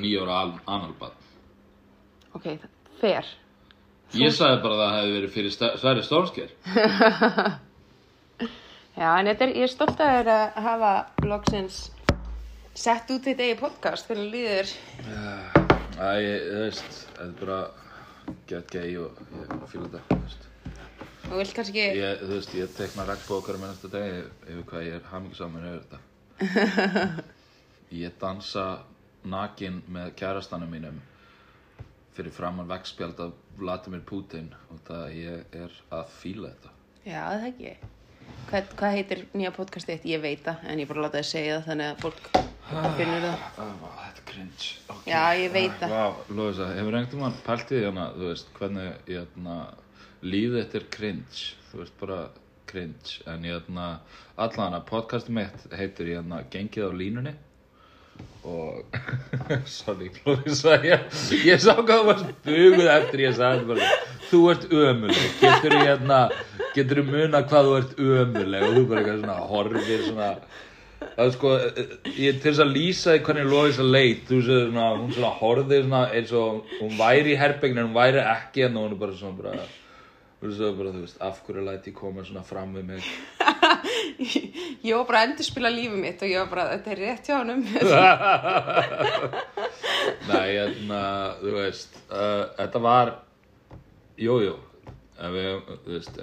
[0.00, 1.14] nýjóra analbad.
[2.36, 2.46] Ok,
[3.00, 3.26] fer.
[4.16, 6.50] Ég sagði bara að það hefði verið fyrir Sverri Stormsker.
[8.92, 10.92] Já, en þetta er, ég er stolt að þér að hafa
[11.24, 11.78] loksins
[12.76, 14.72] sett út þitt eigi podcast fyrir líður.
[15.96, 16.10] Þetta
[17.24, 17.60] er bara
[18.48, 20.18] get gay og ég fíla þetta,
[21.24, 24.18] þú vilt kannski ekki, Ég, þú veist, ég tekna regnbókar með næsta degi
[24.52, 25.98] yfir hvað ég er hamingisamur yfir þetta.
[28.02, 28.64] Ég dansa
[29.24, 31.00] nakin með kærastanum mínum
[32.16, 36.72] fyrir framann veggspjald af Vladimir Putin og það ég er að fíla þetta.
[37.04, 37.74] já, það ekki.
[38.50, 40.08] Hvað, hvað heitir nýja podcastið þitt?
[40.10, 42.28] Ég veit það, en ég bara láta það segja það þannig að fólk
[42.98, 43.46] finnur það.
[43.62, 44.68] Ah, vá, þetta er cringe.
[44.94, 45.12] Okay.
[45.12, 45.94] Já, ég veit það.
[45.94, 49.56] Vá, Lóisa, hefur einhvern veginn pælt í því hana, þú veist, hvernig, hérna,
[50.22, 52.20] lífið þetta er cringe, þú veist, bara
[52.72, 53.88] cringe, en ég, hérna,
[54.36, 57.34] allan hana, podcastið mitt heitir, hérna, Gengið á línunni
[58.44, 58.96] og,
[59.78, 63.90] sorry, Lóisa, ég, sá hvað þú varst buguð eftir ég sagði bara,
[64.30, 66.18] þú ert ömuleg, getur þú, hérna,
[66.74, 70.30] getur þú muna hvað þú ert ömuleg og þú bara eitthvað svona horfir svona,
[71.02, 71.52] það er sko,
[72.16, 75.84] ég til þess að lýsa því hvernig Lóisa leit, þú veist, svona, hún svona horfði
[75.84, 79.18] svona eins og hún væri í herbyggin en hún væri ekki en hún er bara
[79.20, 79.70] svona bara,
[80.42, 83.02] þú veist, bara, þú veist, af hverju læti ég koma svona fram við mig.
[84.82, 87.36] Ég var bara að endurspila lífið mitt og ég var bara, þetta er rétt hjá
[87.38, 87.60] honum.
[90.30, 91.00] Nei, hérna,
[91.38, 93.12] þú veist, uh, þetta var,
[94.18, 94.54] jú, jú,
[95.36, 95.50] við,
[95.86, 96.18] þú veist,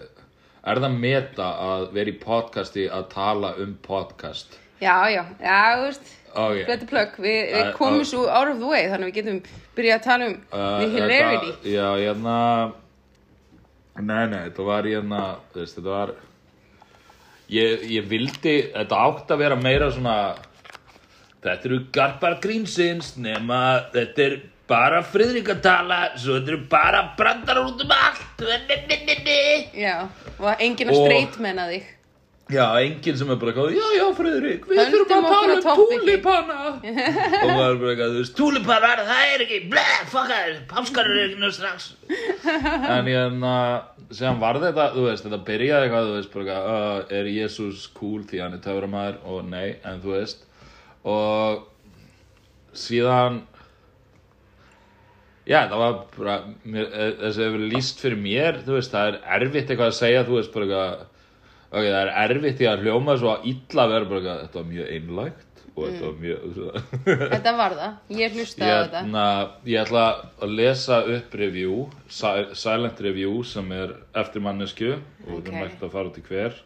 [0.69, 4.59] er það meta að vera í podcasti að tala um podcast?
[4.83, 6.59] já, já, já, þú veist, Ok.
[6.67, 7.15] betur plögg.
[7.23, 9.39] Vi, við Uh, komum uh, svo out of the way þannig að við getum
[9.75, 11.49] byrjað að tala um Uh, hilarity.
[11.55, 12.35] Þetta, já, hérna
[13.99, 15.21] Nei, nei, þetta var hérna
[15.53, 16.13] þú veist, Þetta var
[17.51, 20.15] ég, ég vildi, þetta átt að vera meira svona
[21.43, 23.59] Þetta eru garpar grínsins nema
[23.93, 24.37] þetta er
[24.69, 28.43] bara Friðrik að tala svo þetta eru bara brandar út um allt
[29.79, 29.95] Já,
[30.39, 31.87] og enginn að Og- streitmenna þig.
[32.49, 35.59] Já, enginn sem er bara góð, já, já, Friðrik, við Höldum þurfum að tala um
[35.65, 36.55] toppiki." túlipana
[37.43, 41.09] Og það er bara eitthvað, þú veist, túlipanar, það er ekki, bleh, fuck það, páskar
[41.11, 41.85] eru ekki nú strax.
[42.95, 43.75] En ég en að,
[44.17, 47.85] sem var þetta, þú veist, þetta byrjaði eitthvað, þú veist, bara eitthvað, uh, er Jésús
[47.99, 50.41] cool því hann er töframæður og nei, en þú veist.
[51.05, 51.61] Og
[52.87, 53.39] síðan,
[55.45, 59.13] já, það var bara, mér, eh, þessi hefur verið lýst fyrir mér, þú veist, það
[59.13, 61.08] er erfitt eitthvað að segja, þú veist, bara eitthvað
[61.69, 65.45] Ok, það er erfitt í að hljóma svo að illa eitthvað, þetta var mjög einlægt
[65.75, 66.39] og þetta var mjög,
[67.33, 69.03] Þetta var það, ég hlustaði á þetta.
[69.69, 70.05] ég ætla
[70.41, 71.75] að lesa upp review,
[72.09, 75.45] si- silent review sem er eftir mannesku og Ok.
[75.45, 76.57] það er mægt að fara í hver.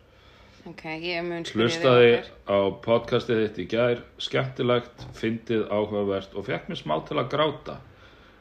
[0.72, 2.12] Ok, ég mun spyrja þig Hlustaði
[2.48, 7.76] á podcastið þitt í gær, skemmtilegt, fyndið, áhugavert og fekk mér smá til að gráta.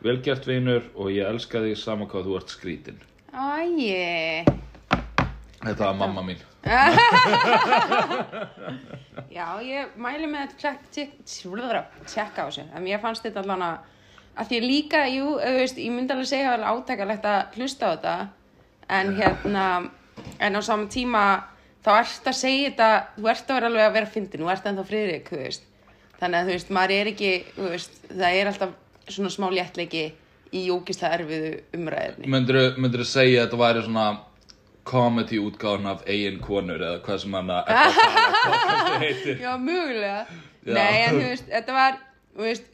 [0.07, 3.03] Velgert vinur og ég elska þig sama hvað þú ert skrítin.
[3.35, 4.47] Æi,
[5.63, 6.41] Þetta var mamma mín.
[9.39, 11.19] já, ég mæli með að tjekk- tjekk-
[12.11, 12.65] tjekka á þessu.
[12.75, 13.77] En mér fannst þetta allan að,
[14.49, 17.83] því líka, jú, þú veist, ég myndi alveg segja að það er átakalegt að hlusta
[17.87, 18.15] á þetta.
[18.99, 19.67] En hérna,
[20.43, 21.23] en á saman tíma,
[21.85, 24.67] þá ert að segja þetta, þú ert að vera alveg að vera fyndin, þú ert
[24.73, 25.69] ennþá friðrik, þú veist.
[26.23, 28.75] Þannig að þú veist, maður er ekki, þú veist, það er alltaf
[29.11, 30.05] svona smá léttleiki
[30.53, 32.29] í ógislega erfiðu umræðinni.
[32.31, 34.05] Myndirðu myndirðu segja að þetta væri svona
[34.89, 37.73] comedy útgáðan af eigin konur eða hvað sem hann að
[38.47, 40.23] podcasti heitir Já, mögulega.
[40.63, 40.73] Já.
[40.77, 42.01] Nei, en þú veist, þetta var,
[42.39, 42.67] veist,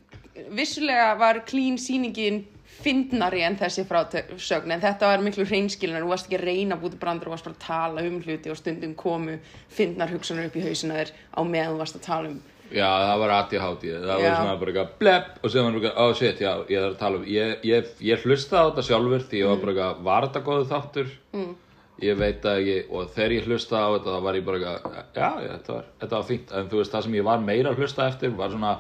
[0.56, 2.42] vissulega var clean sýningin
[2.78, 6.84] fyndnari en þessi frásögn, en þetta var miklu hreinskilin, þú varst ekki að reyna að
[6.84, 9.34] búti brandur, þú varst bara að tala um hluti og stundum komu
[9.74, 12.38] fyndnar hugsanar upp í hausina þér á meðan þú varst að tala um.
[12.68, 14.32] Já, það var ADHD, það var Já.
[14.36, 17.18] svona bara eitthvað blepp og sem var bara, oh shit, já, ég þarf að tala
[17.18, 20.42] um ég, ég, ég hlusta á þetta sjálfur því ég var bara eitthvað, var þetta
[20.50, 21.14] góðu þáttur?
[21.32, 21.54] Mm.
[22.02, 24.98] Ég veit það ekki og þegar ég hlusta á þetta þá var ég bara eitthvað,
[25.18, 26.52] já, þetta var, þetta var fínt.
[26.54, 28.76] En þú veist, það sem ég var meira að hlusta eftir var svona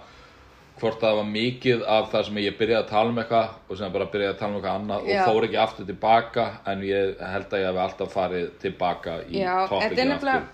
[0.78, 3.94] hvort það var mikið af það sem ég byrjaði að tala um eitthvað og sem
[3.96, 5.16] bara byrjaði að tala um eitthvað annað Já.
[5.24, 9.40] og fór ekki aftur tilbaka en ég held að ég hef alltaf farið tilbaka í
[10.04, 10.44] er nefnilega,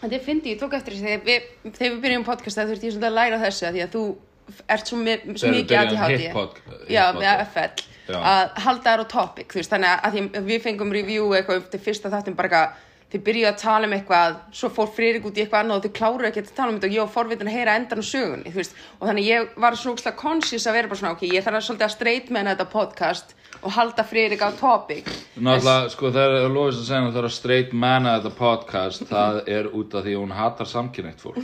[0.00, 2.88] þetta er fyndi, ég tók eftir þessi, þegar við, þegar við byrjum podcast, það þurfti
[2.88, 4.04] ég svolítið að læra þessu, af því að þú
[4.72, 4.98] ert svo,
[5.42, 6.18] svo mikið ADHD.
[6.24, 8.18] hip-hop- Já, með FL, Já.
[8.18, 12.12] að halda þær á topic, veist, þannig að, því, við fengum review eitthvað til fyrsta
[12.12, 15.62] þáttum bara eitthvað, þið byrjuðu að tala um eitthvað, svo fór Friðrik út í eitthvað
[15.64, 17.76] annað og þið kláruðu ekki að tala um þetta og ég var forvitin að heyra
[17.80, 21.12] endan á sögunni, veist, og þannig ég var svo úkslega conscious að vera bara svona,
[21.16, 23.32] ok, ég þarf að svolítið að straight með þetta podcast
[23.62, 25.08] og halda Friðrik á topic.
[25.40, 29.40] Náttúrulega, sko, þegar Lóis að segja að það er að straight manna þetta podcast, það
[29.56, 31.40] er út af því hún hatar samkynætt fólk.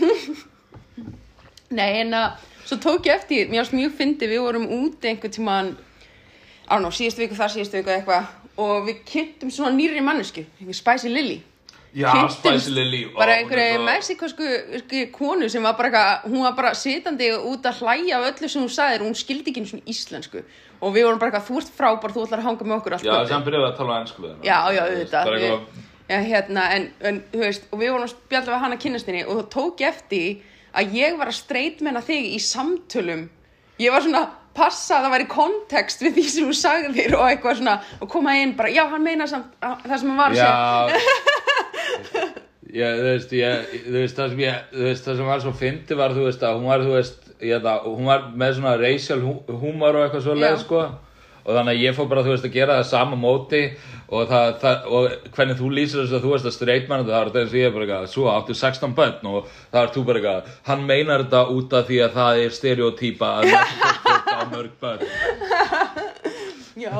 [1.78, 5.34] Nei, en að, svo tók ég eftir, mér varst mjög fyndi við vorum úti einhvern
[5.34, 5.74] tímann
[6.68, 8.30] á ná, síðustu viku þar, síðustu viku eitthvað
[8.64, 11.40] og við kynntum svona nýri mannesku Spicy Lily
[11.94, 14.46] Já, Spicy Lily bara er einhverju mexikosku
[14.80, 18.48] sko, konu sem var bara eitthvað, hún var bara sitandi út að hlæja af öllu
[18.50, 20.42] sem hún sagðir hún skildi ekki einu svona íslensku
[20.80, 22.98] og við vorum bara eitthvað, þú ert frábær, þú ætlar að hanga með okkur Já,
[23.04, 23.28] kvöldið.
[23.30, 24.32] sem byrjaði að tala ennsku við.
[24.44, 25.60] Já, já, Þú auðvitað.
[26.10, 29.44] já, hérna, en, en, þú veist, og við vorum spjalla við hana kynnastinni og þá
[29.54, 30.42] tók eftir
[30.74, 33.22] að ég var að streitmenna þig í samtölum.
[33.80, 34.24] Ég var svona,
[34.56, 38.36] passa að það væri kontekst við því sem þú sagðir og eitthvað svona, og koma
[38.40, 42.32] inn bara, já, hann meina samt að- það sem hann var að segja.
[42.74, 45.52] Já þú veist, ég, þú veist, það sem ég, þú veist, það sem var svo
[45.60, 48.72] fyndi var, þú veist, að hún var, þú veist, ég það, hún var með svona
[48.80, 49.18] racial
[49.62, 50.62] húmor og eitthvað svo leið, Já.
[50.64, 50.80] sko,
[51.44, 53.60] og þannig að ég fór bara, þú veist, að gera það sama móti
[54.14, 57.28] og það, það og hvernig þú lýsir þess að þú veist að straight man það
[57.28, 60.04] þetta eins og ég er bara eitthvað, svo áttu 16 börn og það er þú
[60.08, 63.46] bara eitthvað, hann meinar þetta út af því að það er stereotýpa að
[64.52, 65.04] mörg börn.
[66.74, 66.90] Já,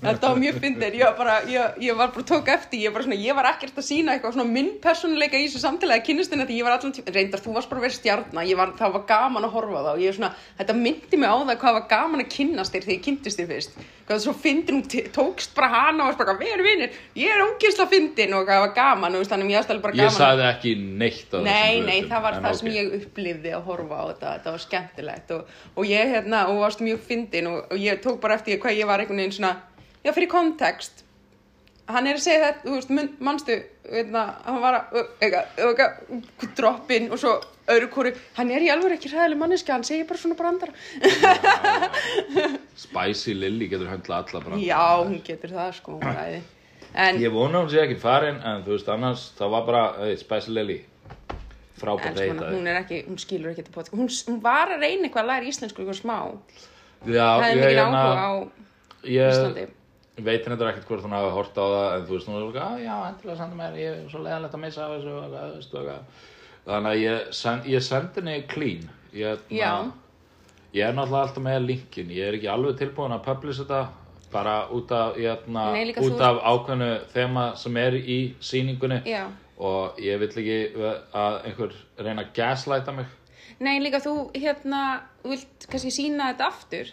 [0.00, 3.04] þetta var mjög fyndir, ég var bara, ég, ég var bara tók eftir, ég var
[3.04, 6.64] svona, ég var ekkert að sína eitthvað svona minn persónuleika í þessu kynnustina því ég
[6.64, 9.76] var allan tíma, reyndar þú varst bara stjarna, ég var, það var gaman að horfa
[9.76, 12.32] á það og ég er svona, þetta myndi mig á það hvað var gaman að
[12.38, 13.76] kynnast þér þegar ég kynntist þér fyrst,
[14.08, 17.42] hvað svo fyndin, hún tókst bara hana og varst bara, við erum vinnir, ég er
[17.44, 20.16] ógisla fyndin og það var gaman, og þannig að ég aðstæði bara Ég gaman.
[20.16, 20.72] sagði ekki
[21.02, 22.60] neitt á þessum Nei, nei, það var það ok.
[22.62, 26.62] sem ég upplifði að horfa á þetta, þetta var skemmtilegt og, og ég hérna, og
[26.64, 29.52] varst mjög fyndin og, og ég tók bara eftir hvað ég var einhvern veginn svona,
[30.02, 31.04] já, fyrir kontekst
[31.88, 32.90] hann er að segja þetta, þú veist,
[33.24, 33.54] manstu,
[33.88, 37.32] veitna, hann var að, eitthvað, eitthvað, droppin og svo
[37.68, 40.72] öðru kóru, hann er í alveg ekki hræðileg manneski, hann segir bara svona brandara.
[42.84, 45.98] Spicy Lily getur höndla alla bara Já, hún getur það, sko.
[46.98, 50.14] En, Ég vona hún sé ekki farin en þú veist annars það var bara hey,
[50.20, 53.94] Spicy Lily en frábært heita hún er ekki, hún skilur ekki þetta podcast.
[53.98, 56.16] Hún, hún var að reyna eitthvað að læra íslensku eitthvað smá.
[57.06, 58.32] Já, Það er mikil hérna- áhuga á
[59.06, 59.66] ég Íslandi.
[60.24, 62.64] Veit henni ekkert hvort hún hafi hort á það en þú veist hún er líka,
[62.64, 65.56] "Ah, já, endilega senda mér ég er svo leiðanlegt að missa af þessu eitthvað, þú
[65.56, 66.02] veist, og eitthvað.
[66.66, 69.92] þannig að ég, send, ég sendi henni clean ég, Já.
[70.74, 73.88] ég er náttúrulega alltaf með linkin ég er ekki alveg tilbúin að publish þetta
[74.32, 79.02] bara út af, hérna, Nei, líka út þú- af ákveðnu þema sem er í sýningunni
[79.06, 79.26] Já.
[79.58, 80.72] og ég vill ekki
[81.14, 83.06] að einhver reyna að gaslighta mig
[83.60, 86.92] Nei, líka þú hérna vilt kannski sína þetta aftur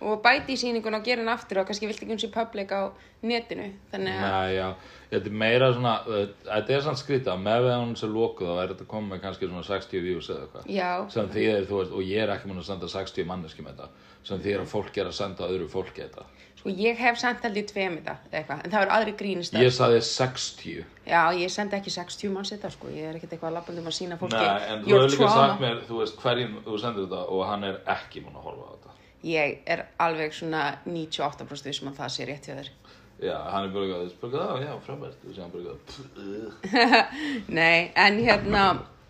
[0.00, 2.72] og bæti í sýningun og gera hann aftur og kannski vilt ekki hún sé public
[2.72, 2.92] á
[3.24, 4.66] netinu þannig að, Nei, já,
[5.10, 8.74] þetta er meira svona þetta er svona skrítið, með við hún sem lokuð þá er
[8.74, 10.66] þetta komið með kannski svona 60 views eða eitthvað.
[10.76, 13.64] Já, sem því er, þú veist, og ég er ekki mun að senda 60 manneski
[13.64, 14.10] með þetta.
[14.26, 16.26] Sem því er að fólk er að senda öðru fólki þetta.
[16.56, 19.74] Sko ég hef sendt held í tveim þetta eitthvað, en það eru aðri grínist ég
[19.76, 23.58] saði 60 Já, ég sendi ekki 60 manns þetta sko, ég er ekkert eitthvað að
[23.60, 24.40] labbandum að sína fólki.
[24.40, 27.68] Nei, en þú hefur líka sagt mér, þú veist, hverjum þú sendir þetta og hann
[27.68, 28.85] er ekki mun að horfa á þetta
[29.24, 32.70] Ég er alveg svona 98% vissum að það sé rétt hjá þér.
[33.16, 35.22] Já, hann er bara eitthvað, bara eitthvað, já, frábært.
[35.24, 38.64] Og sér hann bara eitthvað Nei, en hérna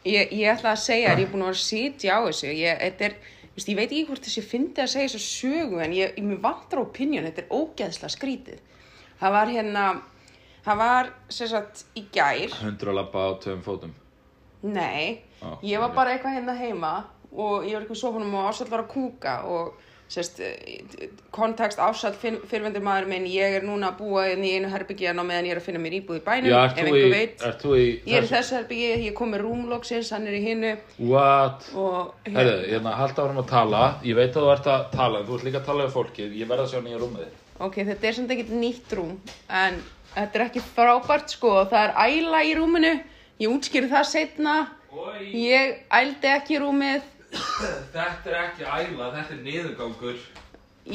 [0.06, 2.53] ég, ég ætla að segja þér, ég er búin að vera að sitja á þessu.
[2.55, 3.17] Ég, er,
[3.56, 6.85] veist, ég veit ekki hvort þessi fyndi að segja þessu sögu en ég, ég vantar
[6.85, 8.62] opinion, þetta er ógeðslega skrítið.
[9.17, 9.87] Það var hérna
[10.67, 12.55] það var sem sagt í gær.
[12.62, 13.93] Hundur að labba á tveim fótum.
[14.67, 16.94] Nei, Ó, ég var bara eitthvað hérna heima
[17.31, 19.76] og ég var eitthvað sofunum og ásall var að kúka og
[20.08, 20.41] sérst,
[21.35, 25.25] kontekst ásall fyrrvendur maður minn, ég er núna að búa inn í einu herbyggjan á
[25.27, 27.43] meðan ég er að finna mér íbúð í bænum Já, ef einhver veit.
[27.43, 30.77] í Ég er í þessu herbyggi, ég kom með rúmlóksins, hann er í hinnu
[31.10, 31.67] What?
[31.75, 33.82] og Herðu, hérna, halda árum að tala.
[34.06, 36.39] Ég veit að þú ert að tala, en þú ert líka að tala við fólkið.
[36.39, 39.13] Ég verð að sjá nýja rúmið ok, þetta er samt ekkert nýtt rúm
[39.48, 39.79] en
[40.15, 41.53] þetta er ekki frábært sko.
[41.70, 42.94] Það er æla í rúminu.
[43.41, 44.56] Ég útskýri það setna
[45.36, 50.18] ég ældi ekki rúmið þetta er ekki æla, þetta er niðurgangur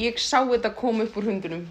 [0.02, 1.66] ég sá þetta koma upp úr hundunum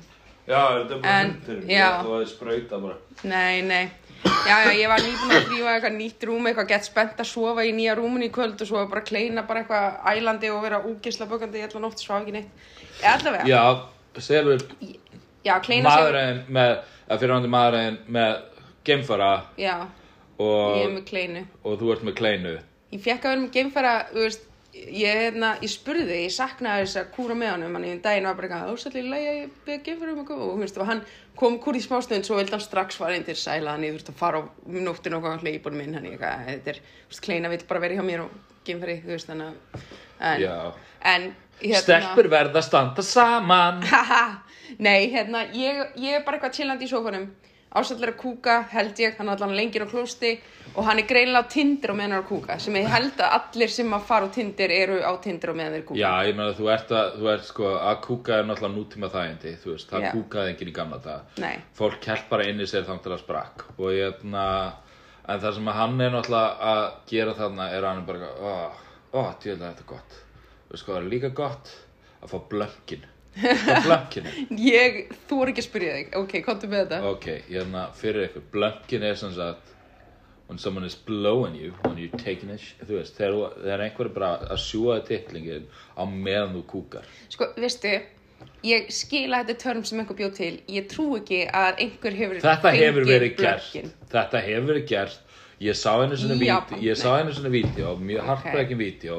[0.50, 1.90] Já, þetta er bara En, hundur já.
[2.02, 3.84] Þú hefði sprauta bara nei, nei
[4.22, 7.64] Já, já, ég var nýbúin að þrýfa eitthvað nýtt rúm, eitthvað gett spennt að sofa
[7.66, 11.26] í nýja rúminu í kvöld og svo bara kleina bara eitthvað ælandi og vera úgisla
[11.30, 12.52] bökandi í allan nótt, svaf ekki neitt.
[13.02, 13.64] Ég ætla að Já,
[14.22, 14.62] Selur,
[15.46, 16.04] Já, kleina sig.
[16.04, 16.74] maðurinn með
[17.10, 18.36] að fyrirhandi maðurinn með
[18.86, 21.44] geimfara Já, ég er og, með kleinu.
[21.64, 22.54] og þú ert með kleinu
[22.92, 27.00] Ég fekk að vera með geimfæra, þú veist, ég, hérna, ég spurði, ég saknaði þess
[27.02, 30.14] að kúra með honum, hann í daginn var bara eitthvað, ásætli, lægja, ég beða geimfæra
[30.14, 31.04] um að koma, og þú veist, og hann
[31.42, 34.14] kom kúr í smástund, svo vildi hann strax fara inn til sæla, hann ég þurfti
[34.14, 34.44] að fara á
[34.88, 37.84] nóttinu og hvað hleypur minn, hann ég eitthvað, þetta er, þú veist, kleina vill bara
[37.84, 39.86] vera hjá mér og geimfæri, þú veist, þannig að,
[40.32, 40.66] en,
[41.14, 41.30] en,
[41.62, 43.84] hérna, stelpur verða standa saman.
[44.86, 46.92] Nei, hérna, ég, ég er bara eitthvað chillandi í
[47.72, 50.40] sófanum Ásallar að kúka, held ég, hann er allan lengir á klósti
[50.76, 53.20] og hann er greinilega á Tinder á meðan hann er að kúka sem ég held
[53.20, 56.12] að allir sem að fara á Tinder eru á Tinder á meðan þeir kúka Já,
[56.28, 59.72] ég meina þú ert að, þú ert sko, að kúka er náttúrulega nútíma þægindi, þú
[59.72, 60.12] veist, það Já.
[60.18, 61.32] kúkaði enginn í gamla dag.
[61.40, 64.46] Nei, Fólk held bara inn í sér þangt að sprakk og ég, na,
[65.28, 68.34] en það sem að hann er náttúrulega að gera þarna er að hann er bara,
[68.36, 68.52] ó,
[69.16, 70.20] ó, djöðlega þetta er gott.
[70.68, 71.74] Þú veist hvað er líka gott?
[72.22, 73.11] Að fá blönkin.
[73.32, 74.32] Fá blönkinu.
[74.60, 74.98] ég,
[75.30, 76.08] þú er ekki að spyrja þig.
[76.20, 76.98] Ok, komdu með þetta.
[77.14, 79.70] Ok, hérna fyrir ykkur, blönkin er sem sagt
[80.50, 84.10] when someone is blowing you when you're taking a sh- þú veist, þegar, þegar einhver
[84.10, 85.64] er bara að sjúa tittlingin
[85.96, 87.06] á meðan þú kúkar.
[87.32, 87.94] Sko, veistu,
[88.68, 90.52] ég skila þetta törm sem einhver bjóð til.
[90.68, 93.88] Ég trú ekki að einhver hefur Þetta hefur verið blökkin.
[93.96, 95.20] gert Þetta hefur verið gert.
[95.62, 98.28] Ég sá einu svona vídeo mjög Ok.
[98.28, 99.18] heartbreaking vídeo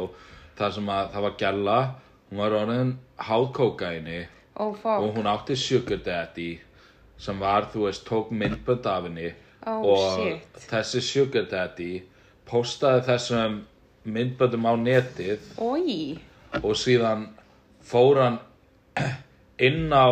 [0.59, 1.77] þar sem að það var gælla
[2.33, 4.23] hún var orðin háð kókaini
[4.57, 6.61] Ó, og hún átti sugar daddy
[7.21, 9.35] sem var, þú veist, tók myndbönd af henni
[9.69, 10.63] Ó, og shit.
[10.71, 12.03] þessi sugar daddy
[12.49, 13.59] postaði þessum
[14.09, 16.17] myndböndum á netið Ói,
[16.63, 17.29] og síðan
[17.85, 18.41] fór hann
[19.69, 20.09] inn á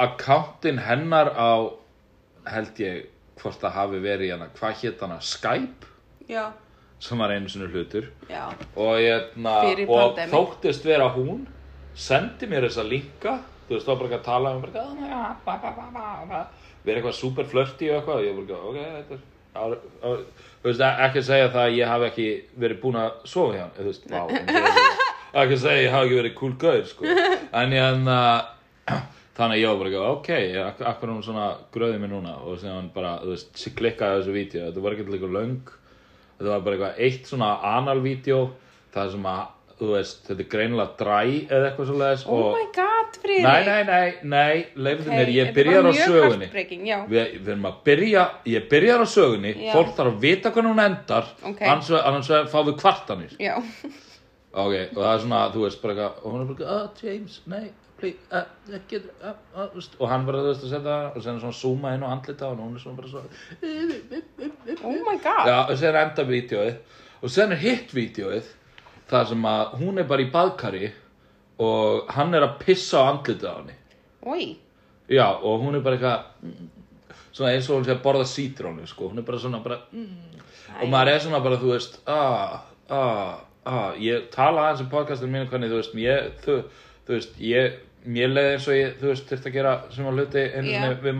[0.00, 1.68] akkántin hennar á
[2.48, 3.04] held ég
[3.40, 5.20] hvort það hafi verið hérna, hvað hétt hana?
[5.20, 5.88] Skype?
[6.28, 6.48] Já,
[7.00, 8.10] sem var einu sinni hlutur.
[8.28, 8.46] Já.
[8.76, 11.46] Og, hérna, Fyrir og þóttist vera hún
[11.96, 13.38] sendi mér þessa linka
[13.70, 15.90] þú veist, þá bara ekki að tala um bara, "Oh my God, ba, ba, ba,
[15.94, 16.46] ba, ba."
[16.84, 19.20] vera eitthvað super flirty og eitthvað og ég bara, ok, þetta er
[19.54, 19.62] á,
[20.02, 20.08] á,
[20.62, 22.28] þú veist, ekki að segja það að ég hafi ekki
[22.64, 24.14] verið búin að sofa hjá hann þú veist, en
[25.34, 27.04] er ekki að segja að ég hafi ekki verið cool gaur, sko.
[27.52, 28.06] En ég hann
[29.40, 30.30] þannig að ég var bara, ekki, ok,
[30.66, 32.34] ak akkur er hún svona gröðið mér núna?
[32.44, 34.64] Og sem hann bara, þú veist, klikkaði á þessu vídeo.
[34.66, 35.76] Þetta var ekki eitthvað löng
[36.40, 38.38] þetta var bara eitthvað eitt svona analvídeó
[38.94, 39.42] það sem að,
[39.80, 43.44] þú veist, þetta er greinilega dræ eða eitthvað svo leiðis Oh my god, Friðrik.
[43.44, 46.48] Nei, nei, nei, nei, leifðu Ok, mér, ég byrjar á sögunni.
[47.10, 49.72] við, erum að byrja, ég byrjar á sögunni Já.
[49.76, 51.60] fólk þarf að vita hvernig hún endar Ok.
[51.62, 53.36] annars, annars fá við kvartanir.
[53.40, 53.54] Já,
[54.52, 57.04] ok, og það er svona, þú veist, bara eitthvað og hún er bara, eitthvað, oh,
[57.04, 57.68] James, nei
[58.00, 61.58] please, uh, getur, uh, uh, og hann bara, þú veist, að setja og sen svona
[61.60, 63.28] zooma inn og andlita og hún er svona bara svona
[64.88, 65.44] oh my god.
[65.46, 66.74] Já, og sen er enda vídeoið
[67.20, 68.50] og sen er hitt vídeoið
[69.10, 70.90] þar sem að hún er bara í baðkari
[71.60, 73.76] og hann er að pissa á andlitið á henni.
[74.20, 74.44] Ói,
[75.10, 76.70] Já, og hún er bara eitthvað
[77.34, 80.42] svona eins og hún sé að borða sítrónu sko, hún er bara svona bara mm,
[80.82, 82.60] og maður er svona bara, þú veist ah,
[82.94, 86.56] ah, ah, ég tala aðeins um podcastinu mínu hvernig, þú veist, ég þú,
[87.08, 90.20] þú veist, ég mér leiði eins og ég, þú veist, þurfti að gera sem að
[90.20, 90.92] hluti einu yeah.
[91.04, 91.16] með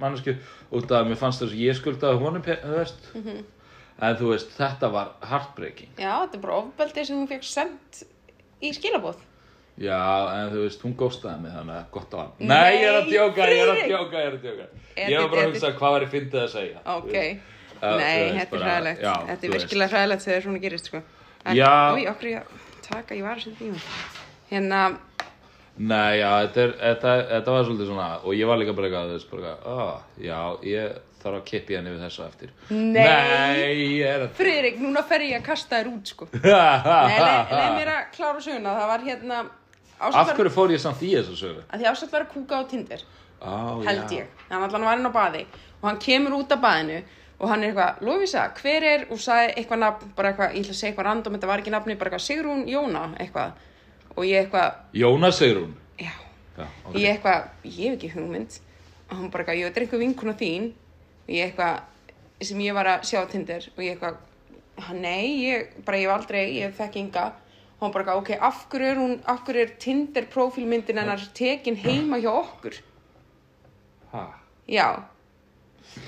[0.00, 0.36] mannesku
[0.70, 3.10] út af að mér fannst þess að ég skuldaði honum, þú veist.
[3.14, 3.42] Mhm.
[4.00, 5.90] en þú veist, þetta var heartbreaking.
[5.98, 8.04] Já, þetta er bara ofbeldi sem hún fekk sendt
[8.64, 9.26] í skilabóð
[9.80, 9.96] Já,
[10.36, 12.32] en þú veist, hún góstaði mig þannig að gott á hann.
[12.50, 14.66] Nei, ég er að Nei, djóka, ég er að djóka, ég er að djóka.
[15.00, 16.82] Ég var bara að hugsa hvað var ég fyndið að segja?
[16.94, 17.14] Ok,
[17.80, 19.00] þú nei, þetta er hræðilegt.
[19.30, 21.00] Þetta þú er virkilega hræðilegt þegar svona gerist sko.
[21.46, 21.72] en, Já.
[21.96, 22.50] Ói, okkur ég
[22.84, 23.80] taka, ég var að setja í hún
[24.50, 24.82] Hérna,
[25.80, 29.06] Nei, já, þetta, er, þetta, þetta var svolítið svona Og ég var líka bara eitthvað,
[29.12, 32.98] þú veist, bara eitthvað oh, Já, ég þarf að kippi henni við þessu eftir Nei.
[33.00, 33.70] Nei,
[34.00, 36.28] ég er að Friðrik, núna fer ég að kasta þér út sko.
[36.34, 39.40] Nei, leið leið mér að klára söguna Það var hérna
[40.00, 41.64] Af hverju fór ég samt í þessu sögu?
[41.68, 43.02] að því ástætt var að kúka á Tinder
[43.40, 43.52] Á,
[43.84, 44.20] held já.
[44.20, 45.42] ég, hann allan var inn á baði
[45.80, 46.98] og hann kemur út af baðinu
[47.40, 50.74] og hann er eitthvað, Lófísa, hver er og sagði eitthvað nafn, bara eitthvað, ég ætla
[50.74, 53.54] að segja eitthvað random þetta var ekki nafni, bara eitthvað Sigrún Jóna eitthvað,
[54.16, 56.12] og ég eitthvað Jónas Sigrún já,
[56.60, 56.96] Já, ok.
[56.98, 58.56] Ég eitthvað, ég hef ekki hugmynd.
[59.10, 60.66] Og hann bara eitthvað, ég veit eitthvað vinkuna þín.
[61.26, 61.78] Og ég eitthvað,
[62.50, 63.68] sem ég var að sjá á Tinder.
[63.76, 64.18] Og ég eitthvað
[64.86, 67.26] hann, nei, ég, bara ég hef aldrei, ég þekki enga.
[67.78, 71.24] Og hann bara eitthvað, ok, af hverju er hún af hverju er Tinder profílmyndin hennar
[71.36, 72.76] tekin heima hjá okkur?
[74.12, 74.26] Ha,
[74.68, 74.88] já.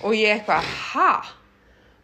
[0.02, 1.12] Og ég eitthvað, ha?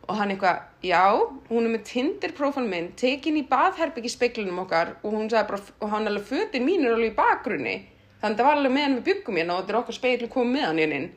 [0.08, 1.10] og hann eitthvað, já
[1.50, 5.90] hún er með Tinder profilmynd tekin í baðherbyggi speklunum okkar og hún sagði bara, og
[5.90, 7.76] hann alveg fötin mín er alveg í bakgrunni.
[8.22, 10.54] Þannig að það var alveg meðan við byggum hérna og þetta er okkar speglu komið
[10.54, 11.08] með hann inn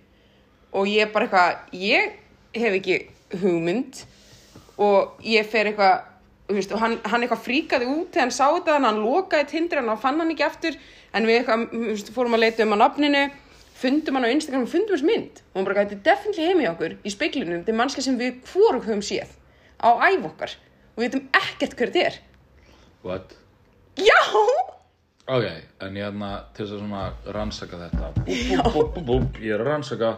[0.72, 2.16] og ég bara eitthvað, ég
[2.58, 2.98] hef ekki
[3.42, 4.02] hugmynd
[4.82, 6.08] og ég fer eitthvað
[6.52, 9.80] og hann, hann eitthvað fríkaði út þegar hann sá þetta þannig að hann lokaði Tinder
[9.80, 10.80] hann og fann hann ekki aftur.
[11.14, 13.22] En við eitthvað, fórum að leita um á nafninu
[13.82, 15.44] fundum hann á Instagram, fundum hans mynd.
[15.52, 18.42] Og hann bara, þetta er definitely heimi okkur í speklunum, þetta er mannska sem við
[18.52, 19.32] hvorug höfum séð
[19.82, 20.56] á æf okkar.
[20.96, 22.20] Og við veitum ekkert hver þetta er.
[23.04, 23.36] What?
[23.98, 24.20] já,
[25.32, 25.46] Ok,
[25.86, 27.02] en ég hérna til þess að svona
[27.36, 28.08] rannsaka þetta.
[28.26, 30.10] Bú, bú, bú, bú, bú, Ég er að rannsaka.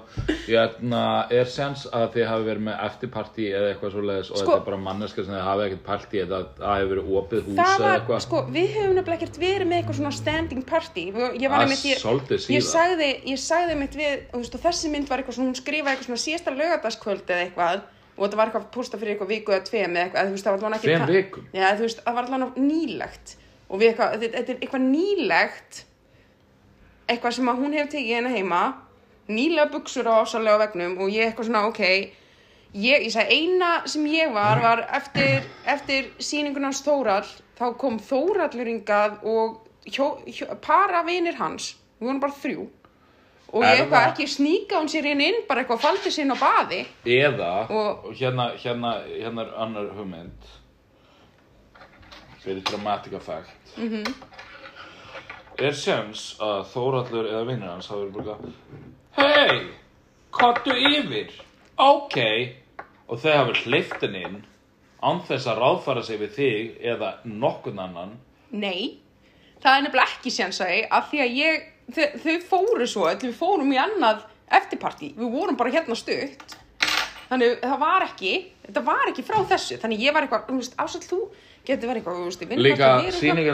[0.48, 4.39] Ég hérna er sens að þið hafi verið með eftirparti eða eitthvað svo leiðis og
[4.39, 7.43] Sko- þetta er bara manneska sem þið hafi ekkert partí eða það hefur verið opið
[7.50, 8.24] hús það eða var, eitthvað.
[8.25, 11.05] sko, við höfum nefnilega ekkert verið með eitthvað svona standing party.
[11.05, 12.70] Ég var Það er einmitt, ég, svolítið ég síðan.
[12.72, 15.93] sagði, ég sagði mitt við, þú veist, og þessi mynd var eitthvað svona, hún skrifaði
[15.93, 19.65] eitthvað svona síðasta lögadagskvöld eða eitthvað og þetta var eitthvað posta fyrir eitthvað viku eða
[19.67, 21.48] tveim eða eitthvað, þú veist, það var allan ekki Tveim vikum?
[21.53, 23.36] Já, þú veist, það var allan nýlegt
[23.70, 25.79] og við eitthvað, þetta er eitthvað nýlegt
[27.10, 28.63] eitthvað sem að hún hefur tekið hérna heima
[29.32, 31.82] nýlega buksur á ásalega vegnum og ég eitthvað svona, ok
[32.74, 37.27] ég, ég sagði, eina sem ég var var eftir, eftir sýningunars Þórall,
[37.58, 42.70] þá kom Þórallur hingað og hjó, hjó, para vinir hans, við vorum bara þrjú
[43.53, 46.38] og ég eitthvað ekki sníka hún sér inn inn, bara eitthvað faldi sér inn á
[46.41, 46.79] baði.
[47.05, 50.50] Eða, Og- hérna, hérna, hérna er annar hugmynd.
[52.43, 53.77] Fyrir dramatic effect.
[53.77, 54.03] Mhm.
[55.60, 58.38] Er sens að Þórallur eða vinnur hans hafi verið bara
[59.17, 59.67] Hei,
[60.31, 61.29] kottu yfir.
[61.77, 62.17] Ok.
[63.07, 64.45] Og hafi hleyft henni inn
[65.03, 68.17] án þess að ráðfara sig við þig eða nokkurn annan.
[68.51, 68.98] Nei,
[69.62, 73.38] það er nefnilega ekki sénsæði af því að ég, þau, þau fóru svo öll, við
[73.38, 76.58] fórum í annað eftirparti, við vorum bara hérna stutt.
[77.30, 78.34] Þannig það var ekki
[78.68, 81.20] þetta var ekki frá þessu, þannig ég var eitthvað ásall þú
[81.68, 82.90] getur verið eitthvað veist, Líka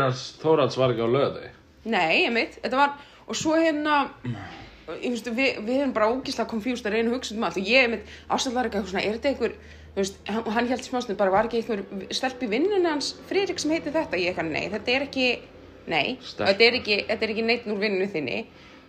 [0.04, 1.52] hans Þóralds var ekki á löði
[1.90, 2.98] Nei, ég mitt, þetta var
[3.30, 4.02] og svo hérna
[4.90, 7.60] veist, við, við erum bara ógíslega confused að reyna hugsa um allt.
[7.62, 9.56] Og ég, mitt, ásall var eitthvað svona, er þetta einhver
[9.96, 13.96] veist, hann, held smásnum bara, var ekki einhver stelp í vinnunni hans, Friðrik sem heitir
[13.96, 14.20] þetta?
[14.20, 15.30] Ég eitthvað, nei, þetta er ekki
[15.88, 18.40] nei, þetta er ekki, þetta er ekki neitt úr vinnunni þinni.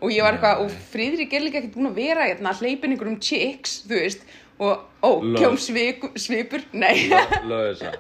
[0.00, 3.18] Og ég var eitthvað, og Friðrik er líka ekkert búin að vera hérna, hleypin einhverjum
[3.20, 4.25] chicks, þú veist.
[4.61, 7.09] Og, ó, kjóm svipur, nei,
[7.49, 7.94] Lögisa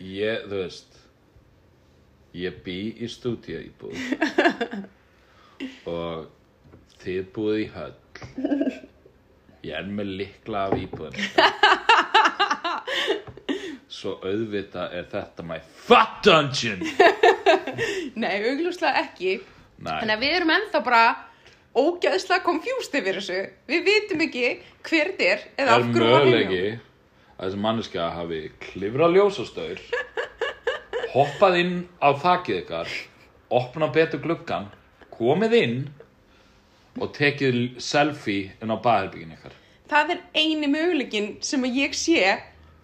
[0.00, 0.90] Ég, þú veist
[2.36, 3.96] Ég bý í stúdíu íbúð
[5.90, 6.28] og
[7.02, 7.96] þið búið í höll.
[9.66, 11.18] Ég er með likla af íbúðin
[13.90, 15.56] Svo auðvitað er þetta my
[15.86, 16.84] fuck dungeon
[18.22, 19.40] nei, augljóslega ekki
[19.80, 21.02] Nei, Þannig að við erum ennþá bara
[21.80, 23.38] ógæðslega confused yfir þessu.
[23.70, 24.42] Við vitum ekki
[24.84, 26.82] hver þetta er eða er af hverju var möguleiki heimjá.
[27.38, 29.80] að þessi manneskja hafi klifrað ljósastaur
[31.14, 31.72] hoppað inn
[32.04, 32.92] á þakið ykkar
[33.60, 34.68] opnað betur gluggan
[35.16, 35.78] komið inn
[37.00, 39.56] og tekið selfie inn á baðherbyggin ykkar
[39.90, 42.20] Það er eini möguleikin sem ég sé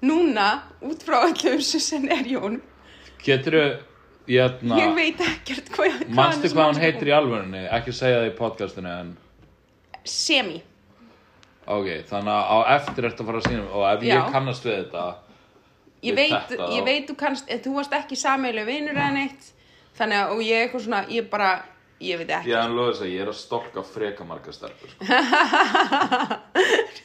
[0.02, 2.60] núna út frá öllum þessu scenarjón.
[3.24, 3.78] geturðu
[4.28, 8.30] hérna, Ég veit ekkert hvað, hvað manstu hvað hann heitir í alvörunni ekki segja það
[8.30, 9.12] í podcastinu en
[10.04, 10.62] Semi.
[11.66, 14.14] ok, þannig að á eftir ertu að fara að sína og ef Já.
[14.18, 15.06] ég kannast við þetta
[16.04, 19.12] Ég Við veit, þetta ég veit þú kannst, eh, þú varst ekki sameilu vinur eða
[19.14, 19.46] neitt.
[19.98, 21.48] Þannig að, og ég eitthvað svona, ég bara,
[22.00, 22.50] ég veit ekki.
[22.50, 22.56] ég
[23.00, 25.04] að ég er að stolka freka marga stelpur sko.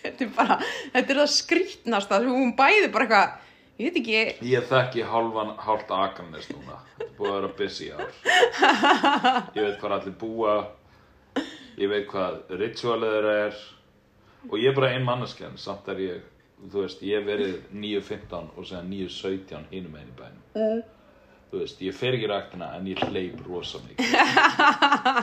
[0.01, 0.55] Þetta er bara,
[0.93, 3.29] þetta er það skrýtnasta, þú hún bæði bara eitthvað,
[3.77, 4.15] ég veit ekki,
[4.51, 6.75] Ég þekki hálfan, hálft Akranes núna.
[6.97, 8.11] Þetta er búið að vera busy ár.
[9.55, 10.53] Ég veit hvað allir búa.
[11.77, 13.53] Ég veit hvað ritualið er.
[14.49, 16.19] Og ég er bara ein manneskjan, samt er ég,
[16.65, 20.41] þú veist, ég verið 9.15 og segja 9.17 hinum einu bænum.
[21.51, 24.13] Þú veist, ég fer ekki ræktina en ég hleyp rosa mikið.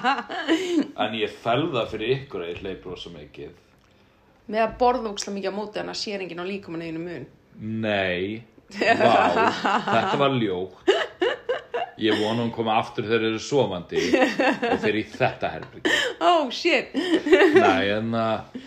[1.05, 3.55] en ég felða fyrir ykkur að ég hleyp rosa mikið.
[4.49, 7.25] með að borða ókslega mikið á móti hann að sér enginn á líkamann einu mun.
[7.59, 8.43] Nei,
[9.01, 9.49] vá,
[9.89, 10.93] þetta var ljótt.
[11.99, 14.03] Ég vona hún koma aftur þegar þeir eru sofandi
[14.69, 15.97] og þeir í þetta herbyggi.
[16.29, 18.61] Oh shit, Nei, en að,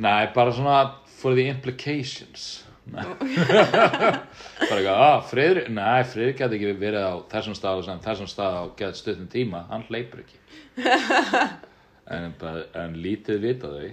[0.00, 0.80] nei, bara svona
[1.20, 2.64] for the implications.
[2.90, 4.22] Bara
[4.66, 8.64] eitthvað, að, Friðrik, nei, Friðrik geti ekki verið á þessum stað og þessum stað á
[8.80, 10.40] gett stuttum tíma, hann hleypur ekki.
[12.16, 12.34] en,
[12.82, 13.92] en lítið vita þau,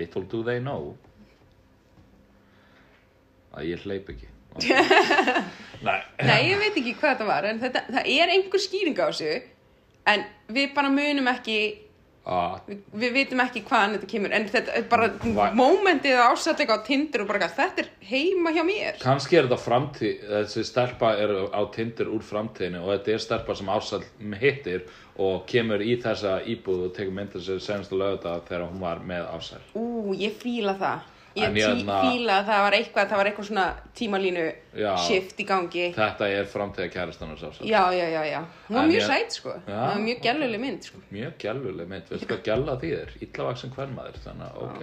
[0.00, 0.96] little do they know,
[3.54, 4.32] að ég hleyp ekki.
[5.86, 9.06] nei, nei ég veit ekki hvað þetta var en þetta, það er einhver skýring á
[9.06, 9.34] þessu
[10.08, 11.58] en við bara munum ekki
[12.28, 16.32] að við, við vitum ekki hvaðan þetta kemur en þetta er bara Va- mómentið að
[16.34, 18.98] ásætta eitthvað á Tinder og bara þetta er heima hjá mér.
[19.02, 23.56] Kannski er þetta framtíð, þessi stelpa er á Tinder úr framtíðinu og þetta er stelpa
[23.58, 24.04] sem ásall
[24.42, 24.84] hittir
[25.18, 29.00] og kemur í þessa íbúð og tekur myndir sér senast að lögða þegar hún var
[29.02, 29.64] með ásall.
[29.74, 33.66] ú, ég fíla það ég hérna- fíla að það var eitthvað það var eitthvað svona
[33.98, 34.44] tímalínu
[34.78, 34.92] Já.
[35.06, 39.06] shift í gangi Þetta er framtíða kærastan já, já, já, já, hún var mjög ég-
[39.06, 43.10] sæt sko það var mjög gæluleg mynd sko Mjög gæluleg mynd, veistu hvað gæla þýðir?
[43.22, 44.82] Illavaksin hvernmaður, þannig að ok.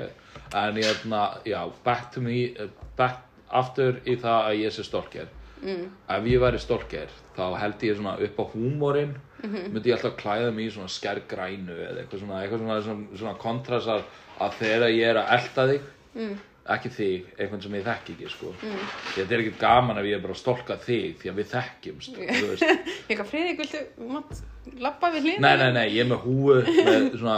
[0.55, 2.53] En ég, na, já, back to me,
[2.97, 5.27] back aftur í það að ég sé stolker.
[5.61, 5.85] mm.
[6.09, 9.73] ef ég væri stolker þá held ég svona upp á húmórin Mhm.
[9.73, 13.33] myndi ég alltaf klæða mig í svona skærgrænu eða eitthvað svona, eitthvað svona, svona, svona
[13.37, 14.01] kontrastar
[14.39, 15.81] að þegar ég er að elta þig
[16.15, 16.35] Mm.
[16.75, 18.51] ekki þig, einhvern sem ég þekki ekki sko.
[18.55, 18.89] mm.
[19.17, 22.19] þetta er ekkert gaman ef ég er bara að stolka þig því að við þekkjumst
[22.23, 24.41] eitthvað, Friðrik, viltu mátt
[24.81, 25.45] labba við hlýðin?
[25.45, 27.37] Nei, nei, nei, ég er með húu með svona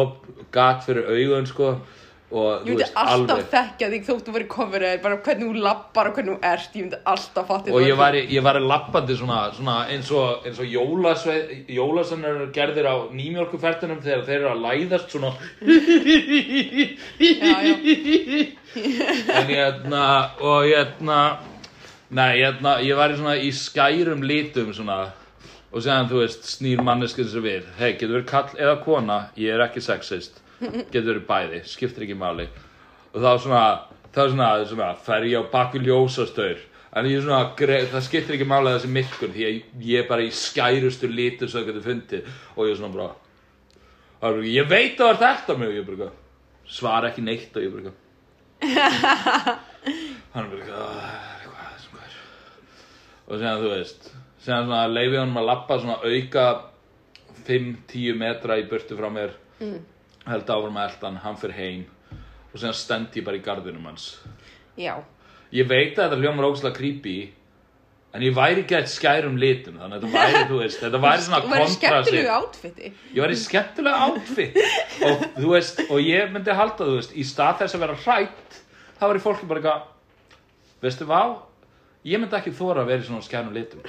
[0.00, 1.72] op, gat fyrir augun sko
[2.28, 6.10] og Ég myndi veist alltaf þekkja þig þótt þú verið coverið, bara hvernig þú labbar
[6.10, 9.38] og hvernig þú ert, ég myndi alltaf fatta og ég var, ég var lappandi svona,
[9.56, 11.36] svona eins og, og jólasve,
[11.72, 15.32] jólasveinar gerðir á nýmjólkuferðunum þegar þeir eru að læðast svona.
[19.38, 20.02] En hérna
[20.44, 21.20] og hérna
[22.08, 25.08] nei, hérna, ég var svona í skærum litum svona.
[25.68, 27.64] Og séðan þú veist, snýr manneskið sem við.
[27.76, 29.18] Hei, getur verið kall eða kona?
[29.36, 32.48] Ég er ekki sexist, getur verið bæði skiptir ekki máli.
[33.12, 33.62] Og þá svona,
[34.14, 36.64] þá svona, svona fer ég á baku ljósastaur.
[36.96, 37.52] En ég er svona,
[37.92, 41.62] það skiptir ekki máli þessi myrkun því að ég er bara í skærustu litur sem
[41.62, 42.30] það getur fundið.
[42.56, 43.10] Og ég er svona bara
[44.18, 46.10] það er ég veit að það er þetta og ég er bara,
[46.68, 47.96] svara ekki neitt og ég er bara
[50.34, 52.16] hann er bara eitthvað, "Ah, sem hvað er
[53.28, 54.08] og séðan þú veist
[54.42, 56.46] séðan svona leifi honum að lappa svona auka
[57.46, 59.30] 5-10 metra í burtu frá mér.
[59.60, 59.78] Mm.
[60.32, 61.86] Held áfram að eldan, hann fyrir heim
[62.52, 64.12] og séðan stend ég bara í gardinum hans.
[64.78, 64.94] Já,
[65.54, 67.16] ég veit að þetta hljómar ógæslega creepy
[68.16, 71.24] en ég væri ekki eitt skærum litum þannig að þetta væri, þú veist, þetta væri
[71.26, 72.92] svona þú verið kontrasti skemmtilegu átfitti.
[73.12, 74.58] ég var í skemmtilega outfit
[75.08, 78.58] og þú veist, og ég myndi halda þú veist, í stað þess að vera hrætt
[78.98, 79.94] þá var í fólki bara eitthvað
[80.82, 81.34] veistu hvað,
[82.08, 83.84] ég myndi ekki þóra að vera í svona skænum litum.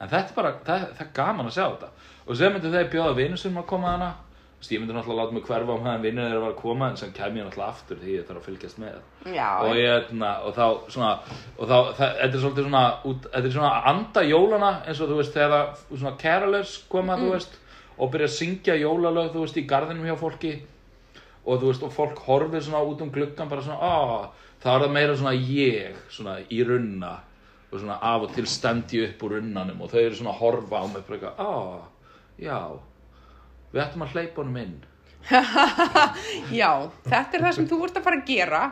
[0.00, 1.88] En þetta er bara, það, það er gaman að sjá þetta.
[2.24, 4.06] Og sem myndi þeir bjóða vinnu sem að koma hana
[4.60, 6.96] Veist, ég myndi náttúrulega láta mig hverfa á meðan vinnur þeirra var að koma en
[7.00, 8.96] sem kem ég náttúrulega aftur því ég þarf að fylgjast með.
[9.32, 11.12] Já, og ég, hérna, og þá svona
[11.56, 15.38] og þá, þetta er svolítið svona þetta er svona anda jólana eins og þú veist
[15.38, 17.56] þegar svona carolers koma þú veist
[17.96, 20.52] og byrja að syngja jólalög þú veist í garðinum hjá fólki.
[21.46, 24.28] Og þú veist og fólk horfir svona út um gluggan bara svona á
[24.60, 27.14] þá er það meira svona ég svona í runna.
[27.72, 30.44] Og svona af og til stend ég upp úr runnanum og þau eru svona að
[30.44, 31.52] horfa á mig bara á
[32.36, 32.60] já
[33.74, 34.78] við ættum að hleypa honum inn
[36.60, 36.70] já,
[37.04, 38.62] þetta er það sem þú ert að fara að gera.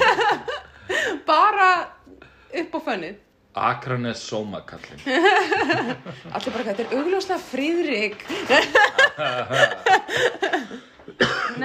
[1.28, 1.68] bara
[2.62, 3.22] upp á fönnið.
[3.56, 5.00] Akranes sómakallin
[6.36, 7.38] Allir bara, þetta er augljóslega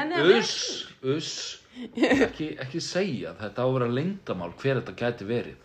[0.07, 0.21] nei.
[0.37, 0.53] Uss,
[1.03, 1.33] uss
[1.91, 5.57] ekki, ekki segja þetta á að vera lengdamál hver þetta gæti verið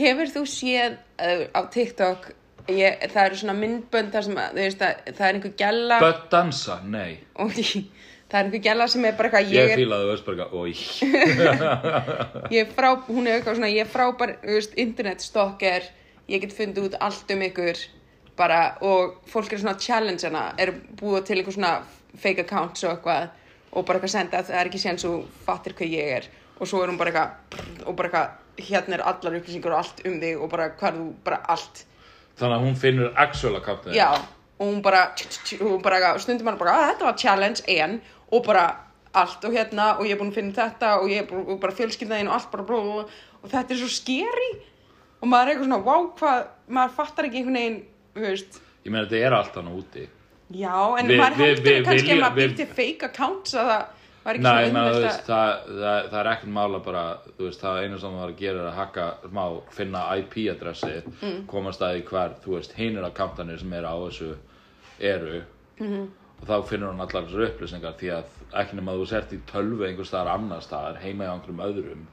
[0.00, 2.30] Hefur þú séð uh, á TikTok,
[2.76, 5.98] ég, það eru svona myndbönd þar sem að, þú veist að það er einhver gælla
[6.02, 7.18] Bött dansa, nei.
[7.40, 10.72] Og það er einhver gælla sem er bara eitthvað, Ég ég er, fílaði eitthvað, oi.
[12.54, 15.88] Ég er frá, hún er eitthvað svona, ég er frábær, þú veist, internetstalker,
[16.30, 17.82] ég get fundið út allt um ykkur,
[18.38, 21.74] bara, og fólk er svona challenge hana, er búið til eitthvað svona
[22.20, 23.32] fake accounts og eitthvað,
[23.70, 26.82] og bara eitthvað senda, það er ekki séns og fattir hvað ég er, og svo
[26.84, 30.34] er hún bara eitthvað, og bara eitthvað, hérna er allar upplýsingar og allt um þig,
[30.38, 31.84] og bara hvað þú, bara allt,
[32.40, 34.08] Þannig að hún finnur actual accountið Já,
[34.60, 35.02] og hún bara,
[35.60, 37.98] og hún bara stundum hann bara, að þetta var challenge en,
[38.32, 38.64] og bara
[39.20, 41.60] allt og hérna, og ég er búin að finna þetta og ég er búin, og
[41.60, 43.04] bara fjölskyldaðin og allt bara blá, blá,
[43.42, 44.50] og þetta er svo skeri
[45.20, 46.44] og maður er eitthvað svona, wow, hvað
[46.78, 47.80] maður fattar ekki einhvern veginn,
[48.14, 48.60] þú veist.
[48.86, 50.06] Ég meina þetta er allt hann úti.
[50.56, 53.68] Já, en Við- maður heldur við kannski viljum- að maður við- býtti fake accounts að
[53.70, 53.82] það
[54.20, 57.04] Nei, meina, þú veist, það, það, það er ekkert mála bara,
[57.38, 60.90] þú veist, það einu sem það var að gera er að hakka smá, finna IP-adressi,
[61.14, 61.38] mm.
[61.48, 64.30] komast að því hver, þú veist, hinir accountanir sem eru á þessu
[65.00, 65.40] eru.
[65.80, 66.08] -hmm.
[66.40, 69.86] og þá finnur hann allar þessar upplýsingar því að ekki nema þú sért í tölvu
[69.86, 72.04] einhvers staðar annars staðar, heima í einhverjum öðrum,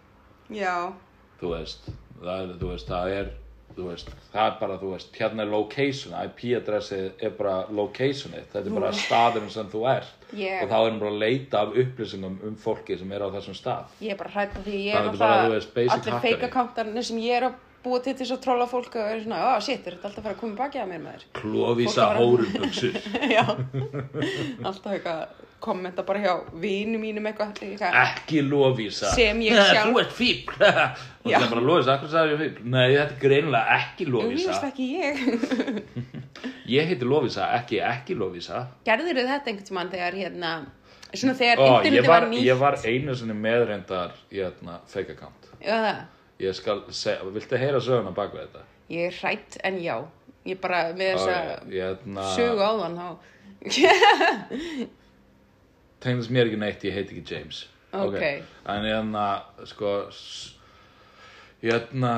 [0.53, 0.93] já,
[1.41, 1.89] þú veist,
[2.21, 3.31] það er, þú veist, það er,
[3.77, 8.63] þú veist, það er bara, þú veist, hérna er location, IP-adressið er bara locationið, þetta
[8.65, 11.77] er bara staðurinn sem þú ert Ég- og þá er hann bara að leita af
[11.83, 13.85] upplýsingum um fólki sem er á þessum stað.
[14.01, 15.07] ég er bara hrætt því ég er
[15.55, 19.07] er basic allir accountarnir sem ég er að búa til þess að trolla fólk og
[19.07, 21.11] er svona, oh shit, er þetta alltaf að fara að koma baki að mér með
[21.13, 22.07] þér Klóvísa
[23.37, 23.45] Já,
[24.67, 27.95] alltaf eitthvað kommenta bara hjá vinu mínum eitthvað, eitthvað.
[28.03, 32.35] Ekki Lóvísa Sem ég sjálf- Þú ert fíbl Og það er bara Lóvísa, akkur sagði
[32.35, 34.07] ég fíbl Nei, þetta er greinilega ekki
[34.69, 35.21] ekki ég.
[36.77, 40.51] Ég heiti Lóvísa, ekki ekki Lóvísa Gerður þið þetta einhvern tímann þegar hérna,
[41.13, 42.45] svona þegar Ó, ég internetið var, var nýtt?
[42.45, 45.49] ég var einu sinni meðrendar hérna, fake account.
[46.43, 48.65] Ég skal segja, viltu heyra söguna bak við þetta?
[48.93, 49.95] Ég er hrætt en já.
[50.47, 53.07] Ég bara með þessa Ok, hérna, sögu áðan þá.
[56.03, 58.21] Tengðast mér ekki neitt, ég heiti ekki James Ok.
[58.67, 59.25] En hérna,
[59.65, 59.93] sko
[61.61, 62.11] Hérna,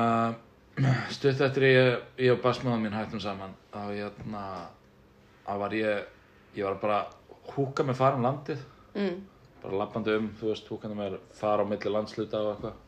[1.14, 4.42] stutt eftir ég, ég og basmáðum mín hættum saman, þá hérna,
[5.46, 6.02] þá var ég,
[6.58, 6.98] ég var bara
[7.54, 8.60] húka með farum landið,
[8.92, 9.16] mm.
[9.62, 12.78] bara lappandi um, þú veist, húkandi með fara á milli landsluta og eitthvað.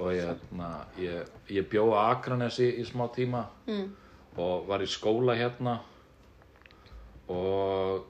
[0.00, 3.86] Og ég, hérna, ég, ég bjó á Akranesi í smá tíma Mm.
[4.40, 5.78] og var í skóla hérna
[7.30, 8.06] og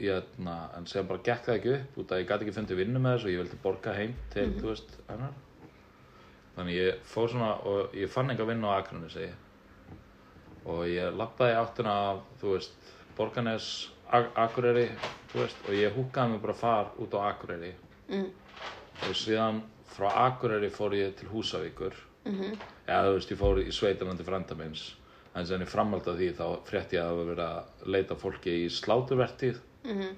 [0.00, 2.80] ég, hérna, en sem bara gekk það ekki upp út að ég gæti ekki fundið
[2.80, 5.34] vinnu með þessu og ég vildi borga heim til, þú veist, hennar.
[6.56, 9.28] Þannig ég fór svona og ég fann enga vinnu á Akranesi
[10.68, 13.68] og ég lappaði í áttina af, þú veist, Borganes,
[14.10, 14.88] Ak- Akureyri,
[15.32, 17.72] þú veist, og ég húkaði mig bara far út á Akureyri
[18.10, 18.30] Mm.
[19.06, 21.92] og síðan frá Akureyri fór ég til Húsavíkur
[22.26, 22.58] Mhm.
[22.88, 24.56] eða þú veist, ég fór í Sveitarlandi frænda
[25.34, 28.66] en sem ég framhald af því þá frétti ég að verið að leita að fólki
[28.66, 28.68] í
[29.84, 30.16] sláturvertíð Mhm.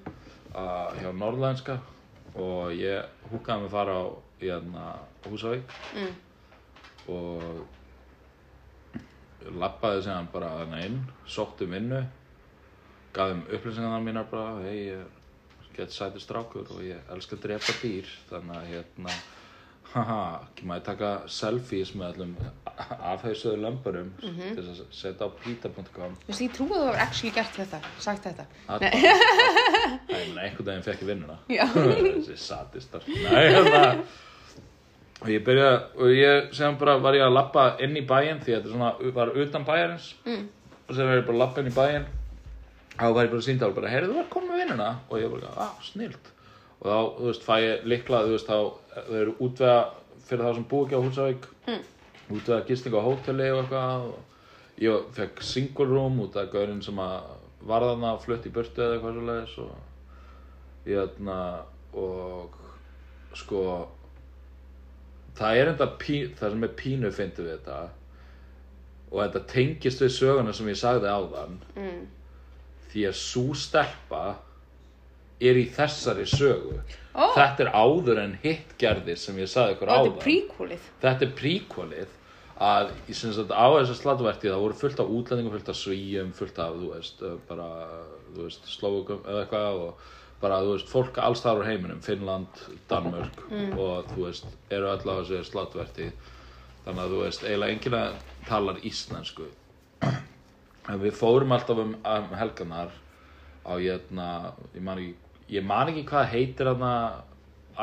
[0.55, 1.79] uh, hjá Norðlænska
[2.35, 4.05] og ég húkaði mig fara á
[4.41, 5.63] hérna, Húsavík
[5.95, 6.15] Mm.
[7.07, 7.67] og
[9.59, 12.05] lappaði sem bara þarna inn, sótti um vinnu
[13.13, 15.05] gaf þeim upplýsingarnar mínar bara hei, ég
[15.75, 19.09] gett sætur strákur og ég elska að drepa dýr þannig að hérna
[19.93, 22.33] haha, ekki maður taka selfies með allum
[22.73, 27.33] afhauðsöðu lömburum til þess að setja á pita.com Veistu, ég trúi að þú hefur actually
[27.35, 28.45] gert þetta, sagt þetta.
[30.09, 31.37] Nei, einhvern veginn fekk ég vinnuna.
[32.17, 33.05] Þessi sadistar.
[33.07, 33.83] Nei, hérna.
[35.23, 38.57] Og ég byrja, og ég sem bara var ég að lappa inn í bæinn Því
[38.57, 40.09] þetta svona, var utan bæjarins.
[40.25, 40.45] Mm.
[40.83, 42.07] Og sem var ég bara að lappa inn í bæinn.
[42.97, 44.89] Þá var ég bara að sýnda bara, heyrðu þú var komin með vinnuna?
[45.07, 46.33] Og ég bara, ah, snilt.
[46.81, 49.79] Og þá, þú veist, fæ ég líkla, þú veist, þá Þau eru útvega
[50.27, 51.81] fyrir þá sem búi ekki á Húsavík Mm.
[52.37, 54.13] Útvega gisting á hóteli og eitthvað
[54.81, 57.27] Ég fekk single room út af gaurinn sem að
[57.63, 61.35] var þarna flutt í burtu eða eitthvað svo leiðis og ég þarna
[61.93, 62.55] og
[63.37, 63.61] sko
[65.37, 67.77] það er enda pí, það sem er pínu fyndið við þetta
[69.13, 72.03] og þetta tengist við söguna sem ég sagði áðan Mm.
[72.91, 74.23] því að sú stelpa
[75.41, 76.81] er í þessari sögu.
[77.13, 77.29] Ó.
[77.35, 80.15] þetta er áður en hitt gerðir sem ég sagði ykkur þetta áðan.
[80.17, 80.23] er
[81.03, 82.15] þetta er príkvalið
[82.63, 86.33] að í sem sagt, á þessu slatuverti það voru fullt af útlendingum, fullt af svíjum
[86.33, 87.69] fullt af, þú veist, uh, bara
[88.33, 90.03] þú veist, slóukum eða eitthvað og
[90.41, 93.43] bara, þú veist, fólk alls þar á heiminum Finnland, Danmörk
[93.77, 96.09] og þú veist, eru öll á þessu slatuverti
[96.83, 99.49] þannig að þú veist, eiginlega enginn talar íslensku.
[100.03, 102.91] En við fórum alltaf um, um helganar
[103.63, 104.27] á hérna,
[104.75, 105.22] ég man ekki
[105.53, 106.91] ég man ekki hvað heitir þarna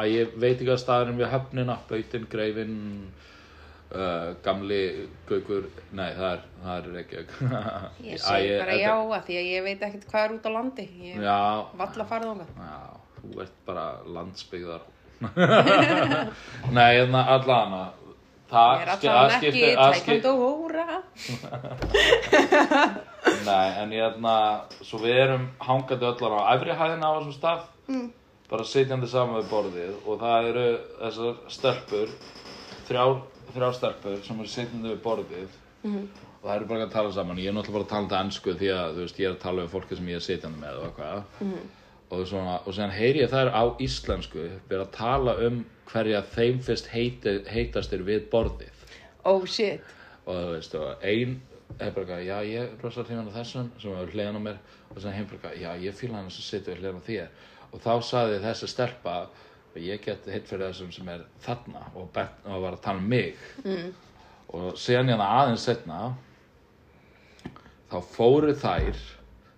[0.01, 2.77] að ég veit ekki að staðurinn við höfnina Bautin, Greifin
[3.91, 4.81] uh, Gamli,
[5.29, 7.31] Gaukur nei, það er, það er Reykjavík
[8.13, 10.87] Ég segi bara já að því að ég veit ekkert hvað er út á landi.
[11.11, 11.15] Ég
[11.83, 12.51] valla farið þangað.
[12.71, 12.81] já,
[13.21, 13.87] þú ert bara
[14.19, 14.89] landsbyggðar
[16.77, 17.83] Nei, hérna allana
[18.51, 20.87] Það er það ekki tækand og hóra.
[23.45, 24.35] Nei, en hérna,
[24.83, 28.13] svo við erum hangandi öllar á efri hæðina á þessum stað Mm.
[28.51, 30.65] bara sitjandi saman við borðið og það eru
[31.01, 32.09] þessar stelpur
[32.89, 33.17] þrjár,
[33.55, 35.49] þrjár stelpur sem eru sitjandi við borðið
[35.85, 36.09] Mhm.
[36.43, 38.55] og það eru bara að tala saman ég er náttúrulega bara að tala þetta ennsku
[38.55, 40.79] því að þú veist, ég er að tala við fólki sem ég er sitjandi með
[40.79, 41.59] og eitthvað Mhm.
[42.11, 46.59] og, svona, og síðan heyri ég þær á íslensku vera að tala um hverja þeim
[46.63, 48.71] fyrst heiti, heitastir við borðið
[49.25, 49.81] Oh shit.
[50.27, 51.43] og þú veist, og ein
[51.87, 54.59] eitthvað, já, ég rosa hrifan af þessum sem er hliðan á mér
[54.91, 57.33] og sem heim bara eitthvað, já, ég fíla hann sem situr hliðan á þér.
[57.71, 59.17] Og þá saði þessi stelpa
[59.71, 63.03] og ég get hitt fyrir þessum sem er þarna og, bent, og var að tala
[63.03, 63.39] um mig.
[63.65, 63.91] Mm.
[64.51, 65.99] og síðan hérna aðeins setna
[67.91, 68.97] þá fóru þær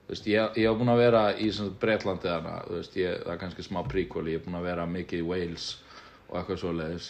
[0.09, 1.49] veist, ég, ég hef búin að vera í
[1.81, 5.23] Breitlandi þarna, veist, ég, það er kannski smá príkvöli, ég hef búin að vera mikið
[5.23, 5.71] í Wales
[6.29, 7.09] og eitthvað svo leiðis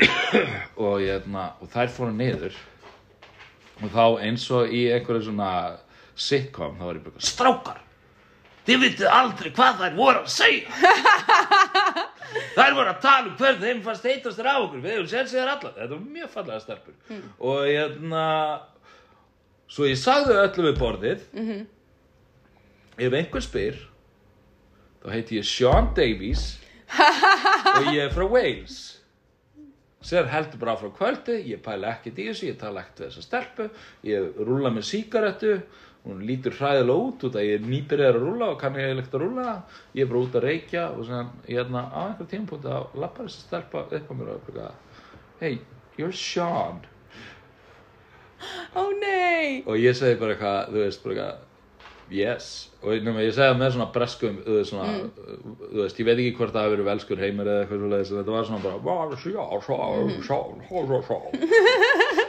[0.84, 2.60] og, ég, hérna, og þær fóru niður
[3.82, 5.50] og þá eins og í einhverju svona
[6.14, 7.80] sitcom, þá var ég bara strákar
[8.64, 10.70] þið vitið aldrei hvað þær voru að segja.
[12.54, 15.28] Þær voru að tala um hvernig þeim fannst heitast þér á okkur við hefum séð
[15.30, 16.94] sér allar, þetta var mjög fallega stelpur.
[17.44, 18.24] Og hérna
[19.70, 21.24] svo ég sagði öllu við borðið.
[21.34, 21.66] Mhm.
[22.94, 23.78] ef einhver spyr
[25.02, 26.44] þá heiti ég Sean Davies
[27.74, 28.93] og ég er frá Wales
[30.04, 33.24] Sér heldur bara frá kvöldi, ég pæla ekkert í þessu, ég tala ekkert við þessa
[33.24, 33.68] stelpu,
[34.04, 35.54] ég rúla með sígarettu,
[36.04, 39.16] hún lítur hræðilega út út að ég er nýbyrjar að rúla og kann ég eiginlegt
[39.16, 39.54] að rúla,
[39.96, 43.24] ég er bara út að reykja og svona, ég er á einhver tímpúti að lappa
[43.24, 45.00] þessi stelpa upp á mér og eitthvað,
[45.40, 45.56] hey,
[45.96, 46.84] you're Sean.
[48.76, 49.64] Ó nei.
[49.64, 51.42] Og ég segi bara eitthvað, þú veist, bara eitthvað,
[52.12, 54.34] Yes, og nema, ég segi það með svona breskum,
[54.68, 55.10] svona, Mm.
[55.72, 58.34] þú veist, ég veit ekki hvort það hafi verið velskur heimur eða eitthvað en þetta
[58.34, 60.20] var svona bara, "Vá, sjá, sjá, Mm.
[60.20, 60.38] sjá,
[60.68, 61.18] sjá, sjá, sjá.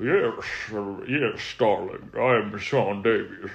[0.00, 0.52] yes,
[1.08, 3.52] yes, darling, I am Sean Davies.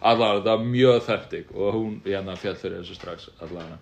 [0.00, 3.78] Allavega, það var mjög þertig og hún, hérna, fjall fyrir þessu strax, allavega,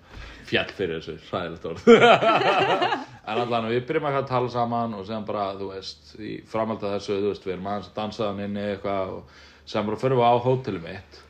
[0.50, 1.88] fjall fyrir þessu, hræðilegt orð.
[3.22, 6.82] En allan við byrjum eitthvað að tala saman og sem bara, þú veist, í framhald
[6.82, 9.36] af þessu, þú veist, við erum aðeins að dansa þann inni eitthvað og
[9.70, 11.20] sem bara fyrir við á hótelið mitt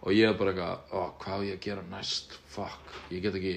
[0.00, 3.40] og ég er bara eitthvað, ó, hvað á ég að gera næst, fuck, ég get
[3.40, 3.56] ekki,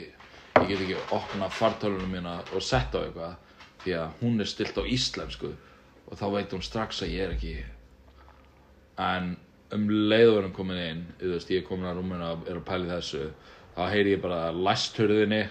[0.58, 3.38] ég get ekki opna fartölunum mína og setta á eitthvað
[3.84, 5.54] því að hún er stilt á íslensku
[6.14, 7.54] og þá veit hún strax að ég er ekki,
[9.02, 9.32] en
[9.74, 13.24] um leiðurum komin inn, veist, ég er komin að rúminu og er að pæli þessu,
[13.74, 15.42] þá heyri ég bara læsthurðinni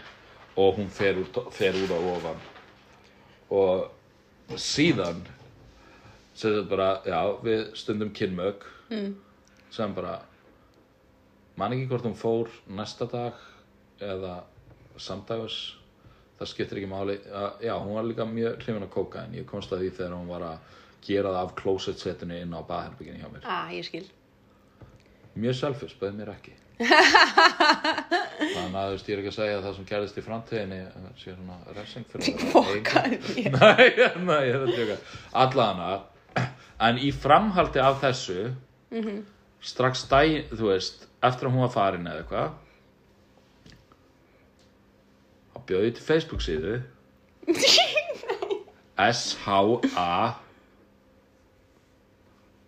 [0.62, 1.18] og hún fer
[1.50, 2.44] fer úr á ofan.
[3.52, 5.24] Og síðan
[6.32, 9.10] sem þetta bara, já, við stundum kynmög mm.
[9.74, 10.20] sem bara
[11.58, 13.42] man ekki hvort hún fór næsta dag
[14.02, 14.38] eða
[15.00, 15.58] samdagos
[16.40, 17.18] það skiptir ekki máli.
[17.26, 20.16] Já, já, hún var líka mjög hrifin að kóka en ég komst að því þegar
[20.16, 23.46] hún var að gera það af closet-setinu inn á baðherbygginu hjá mér.
[23.46, 24.04] Ah, ég skil.
[25.34, 26.52] mjög selfish, bauð mér ekki.
[28.52, 30.78] Þannig að þú veist, ég er ekki að segja að það sem gerðist í framtíðinni
[30.82, 32.32] eh, sé svona refsing fyrir að
[33.28, 33.52] þér.
[33.54, 33.86] nei,
[34.28, 34.96] nei, ég er að tjóka
[35.44, 35.90] allana
[36.88, 38.48] en í framhaldi af þessu
[39.62, 42.48] strax dæ, þú veist eftir að hún var farin eða eitthvað
[45.52, 46.78] þá bjóði ég til Facebook síðu.
[49.02, 50.08] S-H-A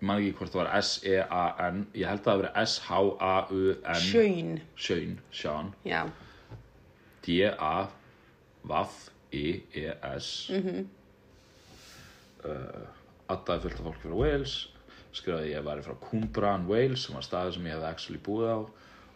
[0.04, 4.50] ég man ekki hvort það var S-E-A-N ég held að það verið S-H-A-U-N Sjöin.
[4.76, 6.02] Sjöin, Sján Já.
[7.24, 7.88] D-A-V-I-E-S
[10.52, 10.80] mm -hmm.
[12.44, 12.84] uh,
[13.32, 14.54] Addaði fullt af fólki frá Wales.
[15.12, 18.58] Skrifaði ég væri frá Cwmbran, Wales sem var staður sem ég hefði actually búið á.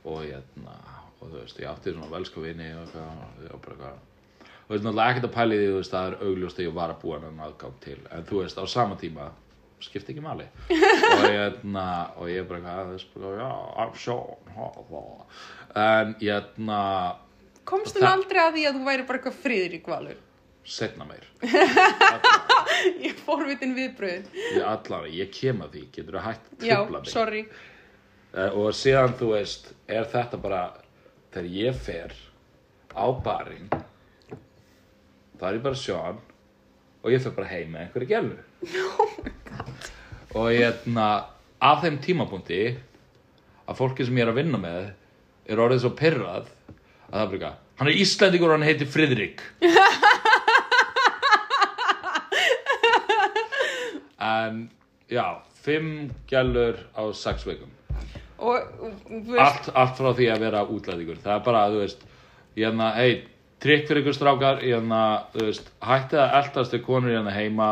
[0.05, 0.75] Og ég, na,
[1.21, 3.99] og þú veist, ég átti svona velsku vini og eitthvað og bara eitthvað
[4.69, 6.75] og þú veist, náttúrulega ekkert að pæli því, þú veist, það er augljóst að ég
[6.79, 9.29] var að búa hann aðgang til en þú veist, á sama tíma
[9.81, 10.47] skipti ekki máli
[11.15, 11.87] og ég, na,
[12.19, 13.51] og ég bara eitthvað, þú veist, bara, já,
[13.83, 13.93] I'm
[14.59, 15.05] ha.
[15.85, 16.81] en ég, na,
[17.69, 20.25] Komstu Það- nú aldrei að því að þú væri bara eitthvað friðrik valur?
[20.69, 21.25] setna meir
[23.03, 24.27] Ég fórvitin viðbröð.
[24.37, 27.41] ég, allavega, ég kem að því, getur þú hægt að Já, trubla mig sorry.
[28.37, 30.61] Eh, og síðan þú veist er þetta bara
[31.35, 32.15] þegar ég fer
[32.97, 33.69] á barinn
[35.39, 36.21] þá er ég bara sjón
[37.03, 38.37] og ég fer bara heim með einhverju gælu
[38.89, 39.19] oh
[40.39, 41.09] og ég hérna
[41.65, 42.63] af þeim tímapunkti
[43.69, 44.91] að fólki sem ég er að vinna með
[45.49, 46.53] er orðið svo pyrrað að
[47.09, 49.45] það er bara hann er Íslendingur og hann heitir Friðrik.
[54.29, 54.65] En
[55.07, 57.71] já, fimm gælur á sex vikum
[58.39, 58.55] Og,
[59.35, 62.05] allt, allt frá því að vera útlæðingur það er bara, þú veist
[62.55, 63.25] hérna, hei,
[63.63, 65.01] trikk fyrir ykkur strákar hérna,
[65.33, 67.71] þú veist, hættið að eldast til konur hérna heima,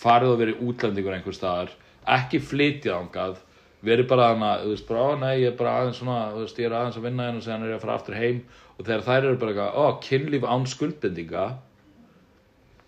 [0.00, 1.70] farið og verið útlendingur einhver staðar,
[2.18, 3.38] ekki flytja ángað,
[3.86, 6.58] verið bara hana þú veist, bara, ó nei, ég er bara aðeins svona þú veist,
[6.58, 8.42] ég er aðeins að vinna hérna og séðan er ég að fara aftur heim.
[8.76, 11.46] Og þegar þær eru bara eitthvað, ó, kynlíf án skuldbendinga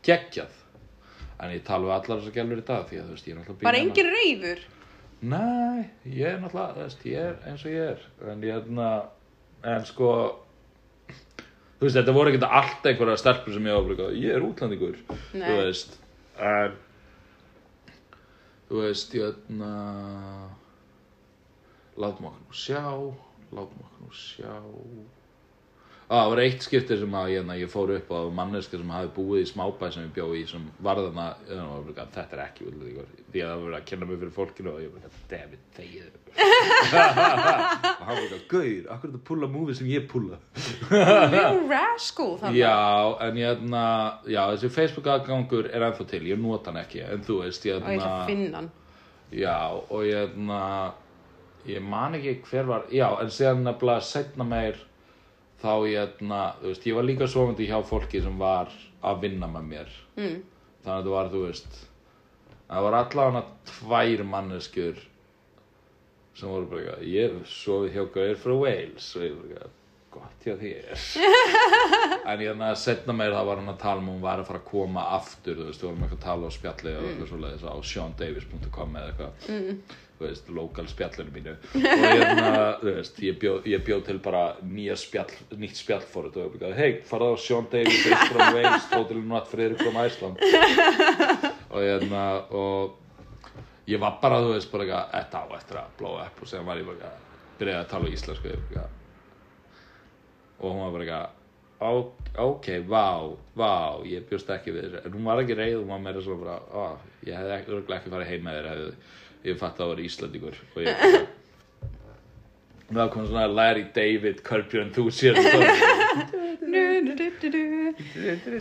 [0.07, 0.61] geggjað.
[1.43, 3.41] En ég tala við allar þessar gælur í dag því að þú veist, ég er
[3.41, 4.63] náttúrulega bara býr hérna- engin reyður.
[5.23, 8.07] Nei, ég er náttúrulega, veist, ég er eins og ég er.
[8.27, 8.89] En ég er hérna
[9.63, 10.09] en sko
[11.79, 14.99] þú veist, þetta voru ekkert allt einhverja stelpur sem ég áfrika ég er útlandingur,
[15.37, 15.47] Nei.
[15.47, 15.95] þú veist.
[16.43, 16.75] En
[18.71, 19.71] þú veist, ég hérna
[22.03, 22.83] látum okkur nú sjá
[23.53, 24.55] látum okkur nú sjá
[26.13, 29.43] það var eitt skipti sem að hérna, ég fór upp á manneska sem hafi búið
[29.43, 33.55] í smábæ sem ég bjó í sem varðana, þetta er ekki útlendingur því að það
[33.57, 36.19] var verið að kenna mig fyrir fólkinu og ég var bara, damn it, þegið og
[36.93, 40.39] hann var bara, gauð, akkur er þetta pulla múfi sem ég pulla
[40.93, 42.59] Little rascal þannig.
[42.61, 42.77] Já,
[43.27, 43.85] en ég hérna,
[44.29, 47.79] já, þessi Facebook aðgangur er ennþá til, ég nota hann ekki, en þú veist, ég
[47.81, 48.71] Og ég ætla að hérna, finna hann.
[49.33, 49.57] já,
[49.89, 50.63] og ég hérna,
[51.73, 54.81] ég man ekki hver var, já, en síðan nefnilega setna meir,
[55.63, 58.73] þá ég hérna, veist, ég var líka sofandi hjá fólki sem var
[59.07, 60.37] að vinna með mér, mm.
[60.83, 61.79] þannig að þetta var, þú veist,
[62.69, 65.05] það var allavega tvær manneskjur
[66.39, 69.71] sem voru bara, ég hef sofið hjá gauðir frá Wales, og ég var bara,
[70.13, 71.03] gott hjá þér.
[72.33, 74.49] En ég þannig að setna meir það var hann að tala um hún var að
[74.51, 77.31] fara að koma aftur þú veist, við vorum eitthvað að tala á spjalli og eitthvað
[77.33, 79.49] svoleiðis á seandavis.com eða eitthvað.
[79.49, 79.99] Mm.
[80.19, 81.55] þú veist, lokal spjallinu mínu.
[81.75, 86.39] Og ég þannig að, þú veist, ég bjóð bjó til bara nýja spjall nýtt spjallfórið
[86.39, 90.41] og ég byrjaði, hei, farað á Sean Davis Eastern Wales, Total Not Friðrik from Iceland.
[91.73, 92.99] Og ég þannig að og
[93.91, 96.67] ég var bara, þú veist, bara eitthvað þetta á eftir að blóða upp og segja
[96.71, 98.99] var ég bara eitthvað byrjaði að tala íslensku eitthvað
[100.63, 101.29] og hún var bara eitthvað
[101.83, 103.73] "Ó- ok, vá, vá,
[104.07, 105.01] ég bjóst ekki við þessu.
[105.07, 106.97] En hún var ekki reið, hún var meira svona bara ó,
[107.27, 108.93] ég hefði ekki, örugglega ekki farið heim með þér hefði
[109.51, 111.27] ég fatt að það var Íslandingur og ég bara
[113.03, 115.39] það kom svona Larry David Curb Your Enthusiasm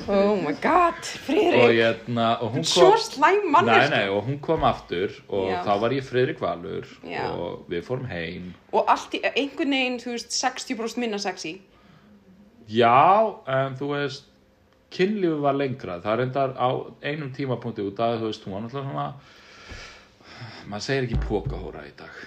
[0.08, 3.90] Oh my god, og, Friðrik hérna, og manneskja.
[3.92, 5.62] Nei, og hún kom aftur og Já.
[5.66, 7.26] þá var ég Friðrik Valur Já.
[7.36, 8.54] og við fórum heim.
[8.74, 11.62] Og allt í, einhvern veginn, þú veist, 60% minna sexy
[12.72, 14.28] Já, en þú veist
[14.92, 16.00] kynlífi var lengra.
[16.04, 16.70] Það endar á
[17.04, 19.08] einum tímapunkti út að þú veist, hún var náttúrulega svona
[20.70, 22.22] maður segir ekki pókahóra í dag.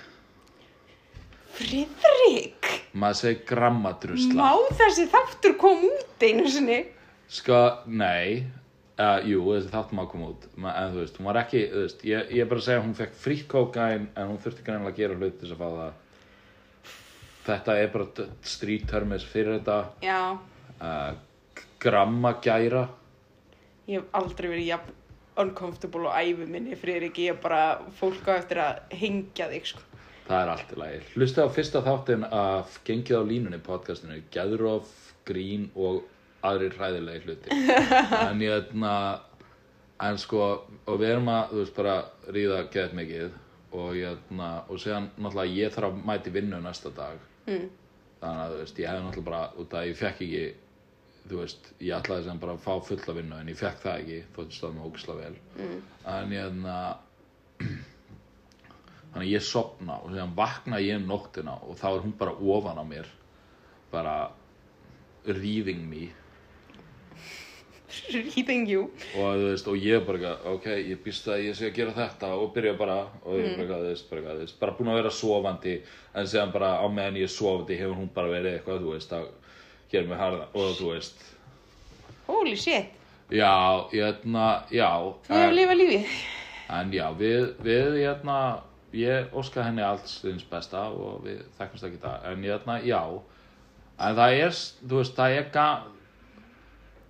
[1.55, 2.69] Friðrik,
[2.99, 6.83] maður segir grammadrusla má þessi þáttur kom út einu sinni?
[7.31, 8.45] Sko, nei.
[8.95, 10.49] Uh, jú, þessi þáttum að koma út.
[10.61, 13.17] En þú veist, hún var ekki, þú veist ég, ég bara segja að hún fekk
[13.25, 16.04] frítt kókain en hún þurfti greinlega að gera hlut þess að fá það
[17.47, 19.79] þetta er bara d- street termis fyrir þetta
[20.81, 21.15] uh,
[21.85, 22.87] grammagæra
[23.89, 25.01] ég hef aldrei verið jafn
[25.45, 27.63] uncomfortable á æfi minni Friðrik, ég er bara
[27.99, 29.83] fólk á eftir að hengja þig, sko
[30.25, 31.01] Það er allt í lagi.
[31.19, 34.93] Hlusti á fyrsta þáttin af Gengið á línunni podcastinu, Gæðurof,
[35.29, 36.07] Grín og
[36.45, 37.59] aðrir hræðilegi hluti.
[38.31, 38.95] en ég ætna,
[40.01, 40.47] en sko,
[40.89, 41.97] og við erum að, þú veist, bara
[42.33, 43.37] ríða geðt mikið
[43.75, 47.21] og ég ætna, og séðan náttúrulega ég þarf að mæti vinnu næsta dag.
[47.47, 47.65] Mm.
[48.21, 50.45] Þannig að, þú veist, ég hefði náttúrulega bara, út að ég fekk ekki,
[51.25, 54.21] þú veist, ég ætlaði sem bara að fá fulla vinnu en ég fekk það ekki,
[54.37, 55.43] þótt stóð mig ógislega vel.
[55.59, 55.83] Mm.
[56.15, 56.79] En ég ætna,
[59.15, 62.35] þannig að ég sopna og síðan vakna ég um nóttina og þá er hún bara
[62.57, 63.11] ofan á mér
[63.93, 64.15] bara
[65.29, 66.09] ríðing me
[68.15, 68.89] Reading you.
[69.19, 72.31] Og þú veist, og ég bara ok, ég býst að ég sé að gera þetta
[72.39, 75.75] og byrja bara, og ég bara eitthvað, þú veist, bara bara búin að vera sofandi
[76.15, 79.15] en síðan bara á meðan ég er sofandi hefur hún bara verið eitthvað, þú veist,
[79.17, 79.31] að
[79.93, 81.25] gera mig harða, og þú veist.
[82.27, 82.93] Holy shit,
[83.31, 83.53] já,
[83.95, 84.91] ég ætna, já
[85.29, 86.21] þú hefur lifað lífið.
[86.75, 88.39] En já, við, við hérna,
[88.97, 93.03] ég óska henni allt stuðins besta og við þekkumst ekki það, en hérna, já,
[93.99, 95.69] en það er, þú veist, það er, ga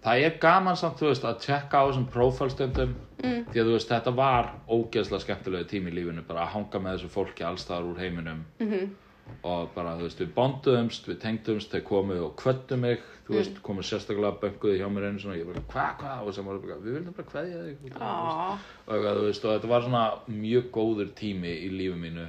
[0.05, 2.93] það er gaman samt, þú veist, að tjekka á þessum prófælstundum,
[3.23, 3.41] mm.
[3.53, 6.99] því að þú veist, þetta var ógeðslega skemmtilega tími í lífinu, bara að hanga með
[6.99, 8.45] þessu fólki allstaðar úr heiminum.
[8.61, 8.93] -hmm.
[9.41, 13.63] og bara, þú veist, við bonduðumst, við tengdumst, þeir komu og kvöttu mig, þú veist,
[13.63, 16.77] komu sérstaklega bönguði hjá mér einu svona, ég bara, hvað, hvað, og sem var bara,
[16.85, 21.71] við vildum bara kveðja þig, Á, og, og þetta var svona mjög góður tími í
[21.73, 22.27] lífi mínu.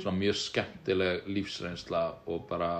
[0.00, 2.70] Svona mjög skemmtileg lífsreynsla og bara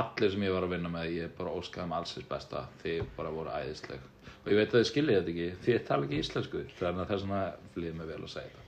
[0.00, 3.32] allir sem ég var að vinna með ég bara óskaði um allsins besta þið bara
[3.34, 4.10] voru æðisleg.
[4.44, 7.08] Og ég veit að þið skiljið þetta ekki því ég tala ekki íslensku þannig að
[7.08, 7.42] það er svona
[7.78, 8.62] líður mig vel að segja þetta.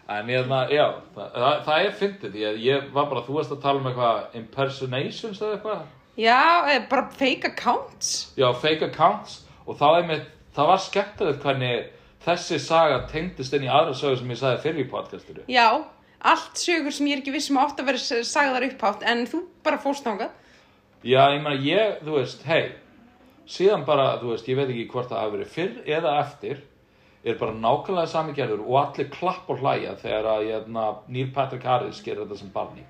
[0.16, 0.84] En ég þannig að já
[1.14, 3.88] það, það, það er fyndið því að ég var bara þú varst að tala um
[3.90, 5.84] eitthvað impersonations eða eitthvað?
[6.20, 8.10] Já, eða bara fake accounts.
[8.36, 11.86] Já, fake accounts og er mér, það var skemmtilegt hvernig
[12.24, 15.44] þessi saga tengdist inn í aðra sögur sem ég sagði fyrir í podcastinu.
[15.48, 15.68] Já,
[16.20, 19.80] allt sögur sem ég er ekki vissum átt að vera sagðar upphátt en þú bara
[19.80, 20.36] fórst þangað.
[21.00, 22.74] Já, ég meina, ég, þú veist, hei
[23.50, 26.60] síðan bara, þú veist, ég veit ekki hvort það hafi verið fyrr eða eftir
[27.24, 31.66] er bara nákvæmlega sami gerður og allir klapp og hlæja þegar að hérna, Neil Patrick
[31.68, 32.86] Harris gerir þetta sem barni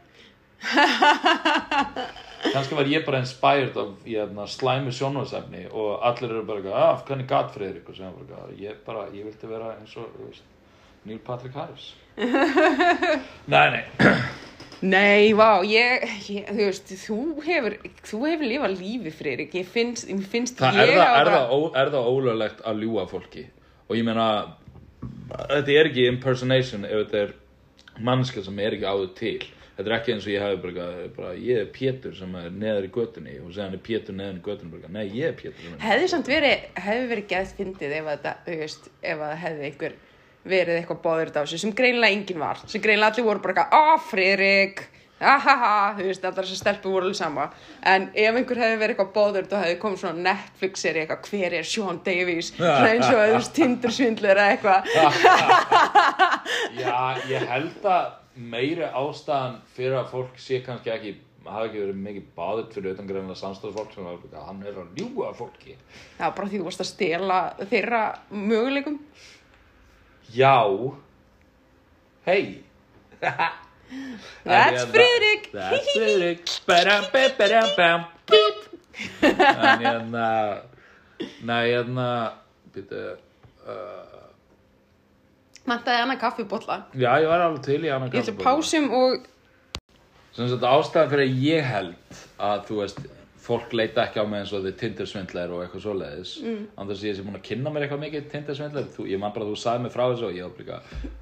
[2.52, 7.02] kannski var ég bara inspired af hérna, slæmi sjónvarsefni og allir eru bara, eitthvað, ah,
[7.08, 7.88] hvernig gat Friðrik?
[7.88, 10.44] Og sem bara, ég bara, ég vildi vera eins og, þú veist,
[11.08, 11.94] Neil Patrick Harris.
[13.52, 13.84] Nei, nei.
[14.80, 17.74] Nei, vá, ég, ég þú veist, þú hefur,
[18.08, 21.30] þú hefur lifað lífi, Friðrik, ég finnst, ég finnst Það ég er, það, hafa er,
[21.34, 23.44] það, er það ólöglegt að ljúga fólki?
[23.90, 24.28] Og ég meina
[25.50, 27.34] þetta er ekki impersonation ef þetta er
[28.08, 29.38] mannska sem er ekki áður til.
[29.76, 30.86] Þetta er ekki eins og ég hafi bara,
[31.16, 34.40] bara ég er Pétur sem er neðar í götunni og segja hann er Pétur neðar
[34.40, 37.54] í götunni bara, nei ég er Pétur sem er hefði samt verið, hefði verið gæðt
[37.60, 39.96] fyndið ef að þetta, þú veist, ef að hefði einhver
[40.48, 43.76] verið eitthvað báður á þessu sem greinilega enginn var, sem greinilega allir voru bara eitthvað,
[43.76, 44.82] á, Friðrik,
[45.20, 47.48] ahaha, þú veist, allar þessar stelpur voru alveg sama,
[47.92, 51.68] en ef einhver hefði verið eitthvað báður þá hefði komið svona Netflix-seri eitthvað, hver er
[51.68, 54.80] Sean Davies, svona eins og þú veist, tindursvindlur eða eitthvað,
[56.80, 56.96] Já,
[57.28, 61.18] ég held að meiri ástæðan fyrir að fólk sé kannski ekki
[61.50, 65.30] hafa ekki verið mikið báðið fyrir utan greinlega samstæðsfólk sem var hann er að ljúga
[65.30, 65.76] að fólki.
[66.18, 67.38] Já, bara því þú varst að stela
[67.70, 68.98] þeirra möguleikum.
[70.34, 70.66] Já,
[72.26, 72.62] hei.
[74.44, 75.50] That's Friðrik.
[75.52, 76.44] That's Friðrik.
[79.22, 80.28] En hérna,
[81.42, 82.06] nei, hérna,
[82.74, 83.02] býttu,
[83.66, 84.10] uh,
[85.66, 86.78] Mæntaði hana kaffibotla.
[86.94, 89.26] já, ég var alveg til í hann að Ég ætla pásum og...
[90.36, 93.02] Sem sagt ástæðan fyrir að ég held að þú veist,
[93.40, 96.62] fólk leita ekki á mig eins og þið tindersvindlar og eitthvað svoleiðis mm.
[96.82, 99.60] Andars ég sé búin að kynna mér eitthvað mikið tindersvindlar Ég man bara að þú
[99.62, 101.12] sagði mig frá þessu og ég var líka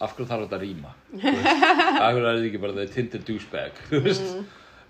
[0.00, 0.94] Af hverju þarf þetta að rýma?
[2.04, 4.30] Af hverju er þetta ekki bara the tinder douchebag veist,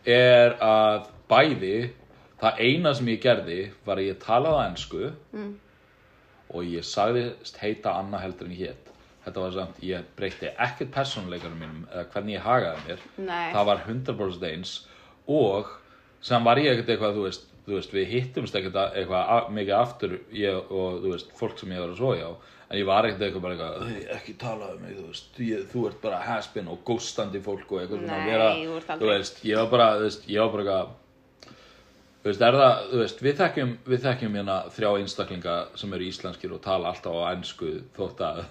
[0.06, 1.74] er að bæði
[2.40, 5.50] Það eina sem ég gerði var að ég talaði á ensku mm.
[6.50, 8.88] Og ég sagðist heita Anna heldur en ég hét
[9.20, 13.50] Þetta var samt, ég breytti ekkert persónuleikarum mínum eða hvernig ég hagaði mér Nei.
[13.52, 14.72] það var 100% eins
[15.28, 15.74] og
[16.20, 20.16] sem var ég ekkert eitthvað þú veist, þú veist við hittumst ekkert eitthvað mikið aftur
[20.36, 22.28] ég og þú veist fólk sem ég var að svo já
[22.70, 25.64] en ég var ekkert eitthvað bara eitthvað "Hey, ekki tala um mig þú veist ég,
[25.72, 28.50] þú ert bara haspin og ghostandi fólk og eitthvað Nei, vera,
[29.00, 30.96] þú veist ég var bara þú veist ég var bara eitthvað
[32.20, 36.04] Þú veist, er það, þú veist, við þekkjum, við þekkjum hérna þrjá einstaklinga sem eru
[36.04, 38.42] íslenskir og tala alltaf á ennsku þótt að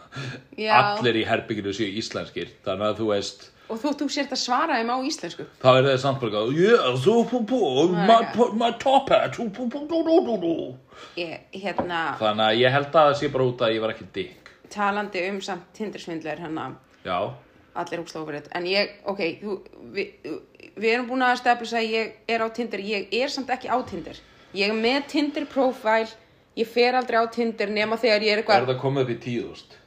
[0.73, 2.49] allir í herbygginu séu íslenskir.
[2.65, 5.45] Þannig að þú veist, Og þú, þú sért að svara þeim á íslensku.
[5.61, 7.59] þá er það samt bara yeah, so, po, po,
[7.93, 8.19] my,
[8.57, 10.55] my top hat, do, do.
[11.19, 14.09] Ég, hérna, Þannig að ég held að það sé bara út að ég var ekki
[14.13, 14.49] dick.
[14.69, 16.71] talandi um samt tindersvindlar hérna,
[17.05, 17.31] Já,
[17.79, 18.47] allir úrslófurinn.
[18.55, 19.55] En ég, ok, þú,
[19.95, 20.31] við,
[20.75, 22.83] við erum búin að stefnisa að ég er á Tinder.
[22.83, 24.19] Ég er samt ekki á Tinder.
[24.57, 26.09] Ég er með Tinder profile.
[26.57, 28.71] Ég fer aldrei á Tinder nema þegar ég er er eitthvað...
[28.73, 29.77] það komið upp í tíðust?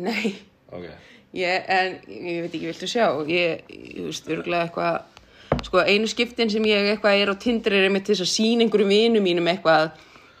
[0.00, 0.36] Nei.
[0.72, 0.86] Ok.
[1.32, 3.06] Ég, en ég veit ekki, viltu sjá?
[3.24, 7.86] Ég, ég veist, örgulega eitthvað sko, einu skiptin sem ég eitthvað er á Tinder er
[7.88, 9.94] einmitt þess að sína einhverjum vinum mínum eitthvað,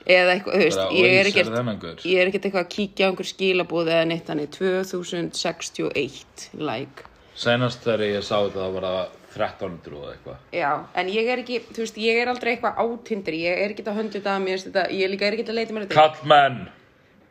[0.04, 3.30] eða eitthvað, þú veist ég er ekkert ég er ekkert eitthvað að kíkja á einhver
[3.30, 7.08] skilabúð eða neitt þannig, 2061 like,
[7.40, 10.44] Senast þegar ég sá þetta var það 1300 og eitthvað.
[10.52, 10.70] já
[11.00, 13.88] en ég er ekki, þú veist, ég er aldrei eitthvað á Tinder, ég er ekki
[13.88, 16.62] að höndu þetta, ég er líka er ekki að leita mér þetta Kallmenn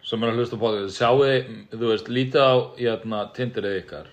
[0.06, 4.10] sem er að hlusta þetta, sjáu þið, þú veist, lítið á hérna, Tinderið ykkar,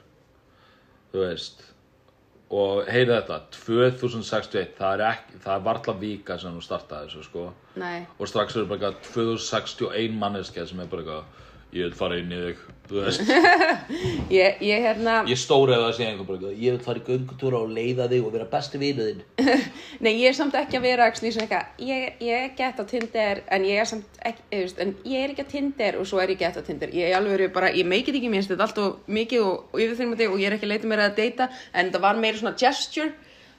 [1.13, 1.65] þú veist,
[2.49, 7.25] og heyrið þetta, 2061, það er ekki, það er varla vika sem þú startaði þessu,
[7.29, 7.47] sko,
[7.81, 12.17] nei, og strax eru bara eitthvað 2061 manneskja sem er bara eitthvað, ég vil fara
[12.17, 13.31] inn í þig, þú veist,
[14.39, 17.75] ég, ég hérna ég stóri eða sé einhver bara ég vil fara í göngutúra og
[17.77, 19.21] leiða þig og vera besti vinuðinn.
[20.05, 23.69] Nei, ég er samt ekki að vera ekki ég, ég er gett á Tinder en
[23.69, 26.57] ég er samt ekki, en ég er ekki á Tinder og svo er ég gett
[26.57, 26.93] á Tinder.
[26.97, 30.41] Ég er alveg bara, ég meikið ekki mér, þetta er mikið og, og yfirþyrmandi og
[30.41, 33.13] ég er ekki að leita mér að deyta en það var meira svona gesture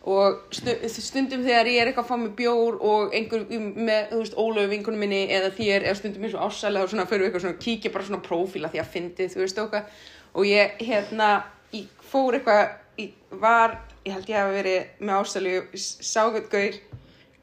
[0.08, 4.22] og stu, stundum þegar ég er eitthvað að fá mig bjór og einhver með, þú
[4.22, 7.30] veist, Ólöfu vinkunum minni eða þér, eða stundum eins og ásælega og svona fyrir við
[7.30, 11.30] eitthvað svona, kíkja bara svona prófíla því að fyndið, þú veist, okkar og ég, hérna,
[11.76, 12.64] ég fór eitthvað
[13.04, 13.76] ég var,
[14.06, 16.80] ég held ég hafi verið með ásælu, ságöld gaur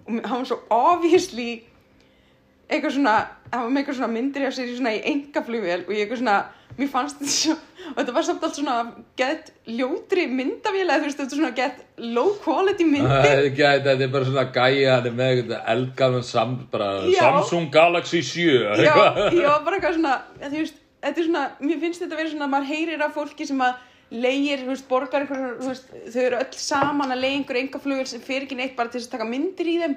[0.07, 1.51] og hann var svo obviously
[2.67, 3.15] eitthvað svona,
[3.53, 6.23] hann var með eitthvað svona myndir af sér í svona í engaflugvél og ég eitthvað
[6.23, 6.37] svona,
[6.77, 7.57] mér fannst þetta svo
[7.87, 8.77] og þetta var samt allt svona
[9.19, 11.83] gett ljótri myndavél eða þú veist, þetta er svona gett
[12.17, 16.57] low quality myndir Það þetta er bara svona gæja, hann er með eitthvað eldgafn sam,
[17.13, 17.21] Já.
[17.21, 19.21] Samsung Galaxy 7, Já, eitthvað.
[19.47, 22.51] var bara eitthvað svona, þú veist, þetta er svona, mér finnst þetta að vera svona,
[22.57, 23.79] maður heyrir af fólki sem að
[24.11, 28.07] leigir, þú veist, borgar einhver, þú veist, þau eru öll saman að leigja einhver engaflugul
[28.11, 29.97] sem fyrir ekki neitt bara til að taka myndir í þeim.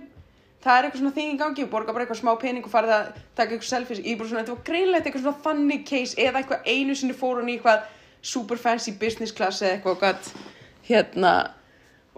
[0.60, 2.96] Það er eitthvað svona þing í gangi og borgar bara eitthvað smá pening og farið
[2.98, 4.02] að taka eitthvað selfies.
[4.04, 7.16] Ég er bara svona, þetta var greinlegt eitthvað svona þannig case eða eitthvað einu sinni
[7.16, 7.86] fór hún í eitthvað
[8.22, 10.34] super fancy business class eða eitthvað og gætt,
[10.90, 11.34] hérna,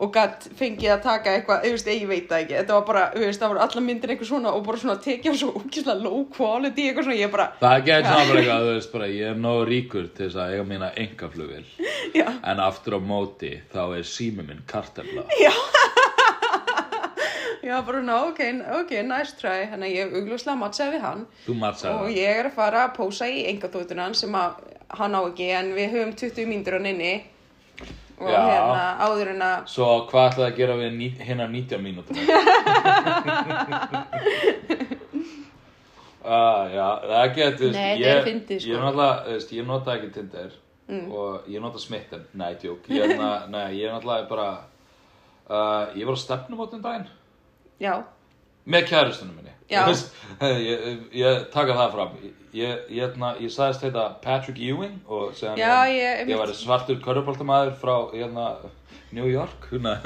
[0.02, 3.42] og gætt fengið að taka eitthvað, veist, ég veit það ekki þetta var bara, veist,
[3.44, 7.06] það voru alla myndir eitthvað svona og bara svona tekið svo ókýrslega low quality eitthvað
[7.12, 10.10] svona, ég bara, Það er svona bara eitthvað, þú veist bara, ég er nógu ríkur
[10.18, 11.68] til þess að eiga mína engaflugil.
[12.42, 15.28] En aftur á móti, þá er sími minn kartefla.
[15.38, 15.54] já,
[17.62, 18.39] bara svona, ok,
[18.82, 19.68] ok, nice try.
[19.70, 21.26] Þannig að ég augljóslega matchaði við hann.
[21.93, 24.64] Og ég er að fara að pósa í engaþóttunan sem að
[24.97, 27.14] hann á ekki en við höfum 20 mínútur á nynni
[28.22, 28.41] og Já.
[28.45, 32.18] hérna áður en að Svo hvað ætlaði að gera við ní, hinnar 90 mínútur?
[36.22, 38.70] uh, já, það veist, Nei, þetta ég, er fyndið, sko.
[38.74, 40.51] ég náttúrulega, veist, ég nota ekki Tinder
[40.91, 43.16] og ég nota Smitten, nei, tjók, ég,
[43.80, 44.49] ég er náttúrulega bara,
[45.47, 47.09] uh, ég var á stefnumótum daginn
[47.82, 47.95] já,
[48.69, 49.86] með kærustunum minni Já.
[50.41, 50.82] Ég,
[51.15, 55.75] ég taka það fram ég, ég, hérna, ég sagðist heita Patrick Ewing og segja Já,
[55.88, 58.49] ég, ég- ég var svartur körfuboltamæður frá hérna,
[59.15, 59.93] New York hérna.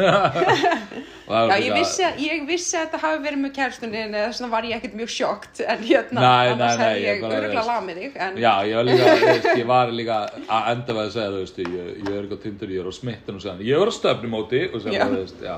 [1.26, 4.42] Það Já, ég vissi, að, ég vissi að þetta hafi verið með kærstunni en þess
[4.44, 7.70] vegna var ég ekkert mjög sjokkt en hérna, annars hefði ég örgulega veist.
[7.72, 11.42] lamið þig en Já, ég var líka, var líka að enda með að segja, þú
[11.42, 13.94] veist, ég, ég er á Tinder, ég er á smitten og segja, ég er á
[13.98, 15.10] stöfnumóti og segja, Já.
[15.18, 15.58] veist, já.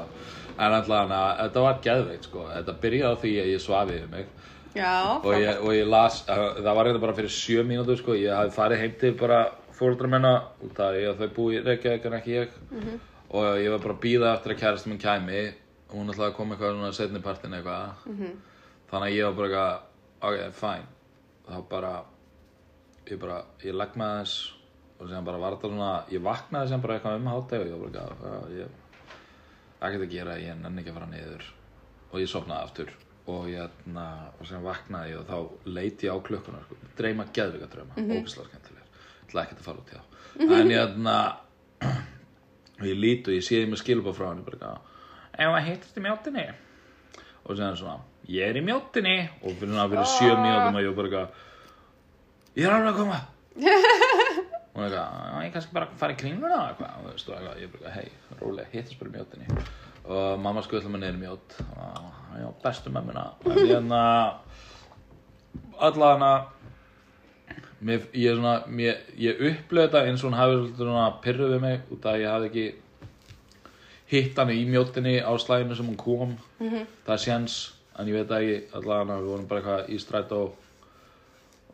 [0.58, 4.10] En alltaf hana, þetta var geðveikt, sko, þetta byrjaði á því að ég svafi yfir
[4.14, 4.32] mig.
[4.78, 8.18] Já, og ég, og ég las, uh, það var eitthvað bara fyrir sjö mínútur, sko,
[8.18, 9.40] ég hafði farið heim til bara
[9.78, 10.34] fóruldra minna,
[10.66, 12.60] út af ég, þau búi Reykjavík en ekki ég.
[13.28, 15.42] Og ég var bara að býða eftir að kærasta minn kæmi.
[15.88, 18.14] Og hún ætlaði að koma eitthvað svona setni partin eitthvað.
[18.88, 19.82] Þannig að ég var bara eitthvað,
[20.30, 20.88] ok, fine.
[21.48, 21.92] Þá bara
[23.12, 24.54] ég bara, ég með þess
[24.98, 27.78] og sem bara var þetta svona, ég vaknaði sem bara eitthvað um háteg og ég
[27.78, 28.87] var bara eitthvað, "Já, ég
[29.82, 31.46] ekkert að gera, ég nenni ekki að fara niður
[32.12, 32.94] og ég sofnaði aftur
[33.28, 34.06] og ég, na,
[34.40, 38.04] og sem vaknaði ég og þá leiti ég á klukkuna, sko, dreyma geðvika drauma, mm
[38.04, 38.22] -hmm.
[38.22, 38.88] ógislega skemmtilegur
[39.28, 40.02] ætla ekkert að fara út hjá
[40.62, 41.18] en ég, na,
[42.80, 44.80] og ég lít og ég sé ég með skilbá frá henni bara eitthvað,
[45.40, 46.48] ef að hittast í mjóttinni
[47.44, 50.96] og sem svona, ég er í mjóttinni og fyrir, svona, fyrir sjö mínútum að ég
[50.96, 51.46] bara eitthvað
[52.58, 53.20] ég er alveg að koma.
[54.78, 57.72] Og eitthvað, "Já, ég kannski bara fara í kringluna og eitthvað, og og eitthvað, ég
[57.74, 58.10] bara, hei,
[58.42, 59.68] rólega, hittast bara í mjóttinni
[60.08, 63.26] og mamma skuðla mig niður í mjót og já, bestu mömmuna.
[63.44, 64.02] En ég hérna
[65.84, 66.32] allavega
[67.80, 71.66] mér, ég, er svona, mér, ég upplöði þetta eins og hún hafi svona pyrruð við
[71.66, 72.68] mig út af að ég hafði ekki
[74.08, 76.38] hitt hann í mjóttinni á slæðinu sem hún kom.
[77.06, 77.58] Það er séns,
[78.00, 80.42] en ég veit ekki allavega við vorum bara eitthvað í strætó.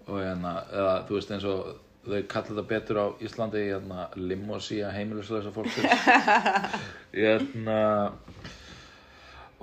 [0.04, 1.68] Og hérna, eða þú veist eins og
[2.04, 6.10] þau kalla þetta betur á Íslandi hérna, limosía heimilisleisa fólksins.
[7.14, 7.80] Hérna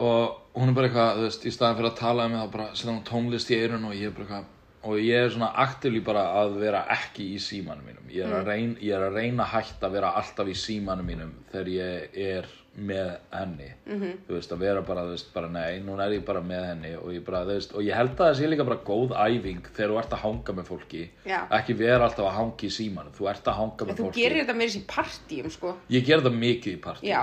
[0.00, 2.68] og hún er bara eitthvað, þú veist, í staðan fyrir að tala um þá bara
[2.72, 6.00] setja hún tónlist í eirun og ég er bara eitthvað og ég er svona aktivlí
[6.04, 8.06] bara að vera ekki í símanum mínum.
[8.08, 11.34] Ég er, að reyna, ég er að reyna hægt að vera alltaf í símanum mínum
[11.50, 13.68] þegar ég er með henni.
[13.86, 14.12] -hmm.
[14.28, 16.92] þú veist, að vera bara, þú veist, bara nei núna er ég bara með henni
[16.96, 19.62] og ég bara, þú veist og ég held að það sé líka bara góð æfing
[19.74, 21.02] þegar þú ert að hanga með fólki.
[21.26, 21.40] Já.
[21.50, 24.22] ekki vera alltaf að hanga í símanum þú ert að hanga með þú fólki.
[24.22, 25.76] gerir þetta með þessi partíum sko.
[25.90, 27.22] Ég ger það mikið í partí já,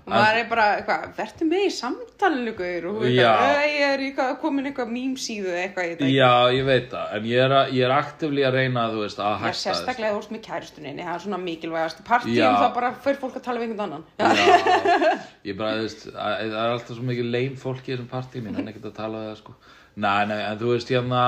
[0.00, 4.30] og maður er bara eitthvað, verður með í samtalinu gaur og að ég er eitthvað,
[4.42, 7.94] komin eitthvað mýmsíðu eitthvað þetta Já, ég veit það, en ég er, að, ég er
[7.94, 11.40] aktivlí að reyna, þú veist, að hætta sérstaklega þú ert með kæristuninni, það er svona
[11.44, 14.04] mikilvægast partíum, þá bara fyrir fólk að tala við einhvern annan.
[14.18, 14.28] Já,
[15.50, 18.42] ég bara, þú veist, að- það er alltaf svo mikið leim fólk í þessum partí,
[18.44, 19.56] mín, hann ekkert að tala það, sko.
[20.00, 21.22] Nei, nei, en þú veist, hérna,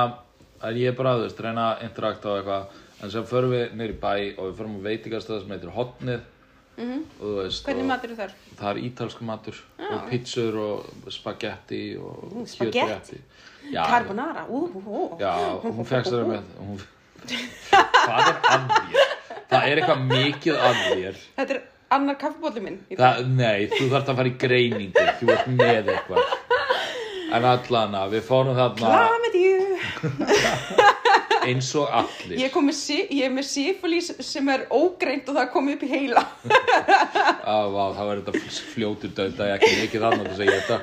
[0.63, 3.89] en ég er bara, þú veist, reyna að interakta á eitthvað, en sem förum við
[3.89, 6.21] í bæ og við förum á veitingastöð sem heitir Hotnið,
[6.79, 8.31] og þú veist, Hvernig matur þar?
[8.59, 9.59] það er ítalsku matur,
[9.89, 13.19] og pizzur og spagetti og Ú, spagetti?
[13.73, 15.03] Já, Carbonara, ú, ú, ú.
[15.21, 16.81] Já, hún fekk sér með hún...
[17.73, 19.13] Hvað er að þér?
[19.53, 21.21] Það er eitthvað mikið að þér.
[21.37, 21.61] Þetta er
[21.93, 22.79] annar kaffibóli minn.
[22.99, 25.05] Það, Nei, þú þarft að fara í greiningu.
[25.21, 26.35] Þú ert með eitthvað.
[27.33, 29.61] En allana, við fórum þarna Klamidíu
[31.47, 32.39] eins og allir.
[32.41, 32.57] Ég,
[33.13, 36.25] ég er með sífulís sem er ógreint og það er komið upp í heila.
[37.43, 38.33] Á, vá, þá er þetta
[38.73, 40.79] fljótur döð Það er ekki mikið til að segja þetta.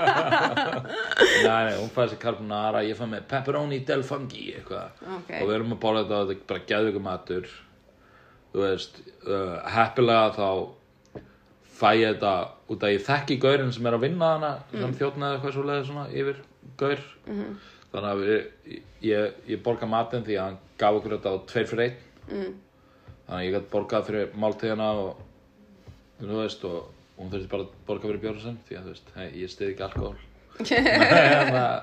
[1.46, 5.00] Nei, hún fæði sér carbonara Ég fæði með pepperoni del fungi eitthvað.
[5.18, 5.32] Ok.
[5.40, 7.50] Og við erum að bóla þetta og þetta bara geðveikum matur
[8.50, 8.96] Þú veist,
[9.30, 10.48] uh, heppilega þá
[11.80, 12.32] fæ ég þetta
[12.70, 15.66] út að ég þekki gaurinn sem er að vinna hana sem þjóttna eða eitthvað svo
[15.68, 16.40] leiði svona yfir
[16.80, 17.04] gaur
[17.92, 21.70] þannig að við, ég, ég borga matinn því að hann gaf okkur þetta á tveir
[21.70, 21.98] fyrir einn.
[22.30, 22.52] Mm.
[23.26, 25.22] þannig að ég gæti borgað fyrir máltíðina og
[26.20, 26.78] þú veist og
[27.18, 29.74] hún þurfti bara að borga fyrir björn sem því að þú veist, hei, ég stiði
[29.74, 29.86] ekki
[31.60, 31.80] að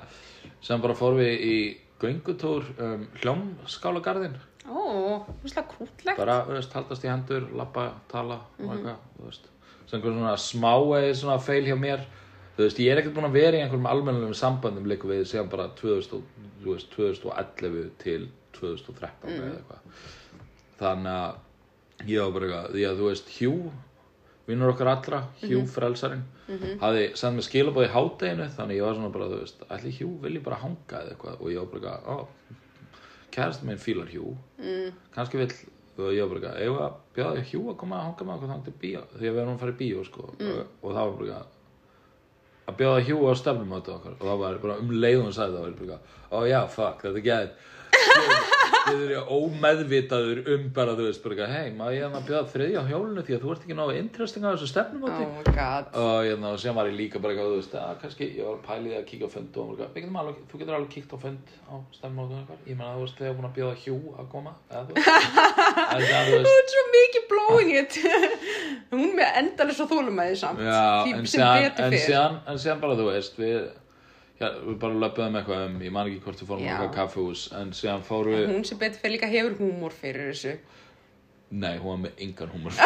[0.63, 1.57] sem bara fór við í
[2.01, 4.37] göngutúr um, hljómskálagarðin
[4.67, 6.17] Ó, þú veist það krútlegt.
[6.19, 9.45] Bara, þú veist, haldast í hendur, lappa, tala og eitthvað, þú veist.
[9.87, 10.73] Sem svona smá
[11.15, 12.03] svona feil hjá mér
[12.57, 15.49] þú veist, ég er ekkert búin að vera í einhverjum almennilegum sambandum líka við síðan
[15.51, 18.27] bara 2000, og- þú veist, 2011 til
[18.57, 19.99] 2013 eða eitthvað.
[20.79, 23.71] Þannig að ég var bara eitthvað, því að þú veist Hugh,
[24.47, 26.23] vinnur okkar allra Hugh frelsarinn,
[26.81, 30.21] hafði sendt mér skilabóð í hádeginu, þannig ég var svona bara þú veist, ætli Hugh
[30.23, 31.41] vilji bara hanga eða eitthvað?
[31.41, 32.27] Og ég var bara eitthvað, ó
[33.37, 34.37] kærasti minn fílar Hugh.
[34.57, 34.93] Mm.
[35.13, 35.51] kannski vill
[35.97, 38.51] og ég var bara eitthvað, við að bjóða Hugh að koma að hanga með okkur
[38.53, 39.01] þannig til bíó?
[39.17, 41.53] Því að við erum að fara í bíó sko og, og það var bara eitthvað
[42.67, 45.55] að bjóða Hugh á stefnum á okkur og það var bara um leiðum og sagði
[45.55, 48.55] það var ég bara ó já, fuck, þetta er gæð
[48.87, 52.79] getur ég ómeðvitaður um bara, þú veist, bara, hei, maður ég hann að bjóða þriðja
[52.81, 55.85] á hjólinu því að þú ert ekki náðu interesting á þessu stefnumóti Oh my god.
[55.93, 58.55] og hérna, og sem var ég líka bara eitthvað, þú veist, að kannski ég var
[58.57, 61.11] að pæli því að kíkja á fund og "Við getum alveg, þú getur alveg kíkt
[61.13, 63.97] á fund á stefnumóti og eitthvað, ég meina, þú veist, þegar búin að bjóða hjú
[64.17, 64.91] að koma, eða þú
[66.53, 67.91] ert svo mikið blowing it.
[68.91, 70.59] Hún með endalega svo þólumæði samt.
[70.63, 71.17] Já, Því en
[74.39, 77.45] já, við bara löpum eitthvað um, ég man ekki hvort við fórum á eitthvað kaffehús,
[77.57, 80.57] en síðan fórum við, Hún sem betur fyrir líka hefur húmor fyrir þessu.
[81.51, 82.73] nei, hún var með engan húmor.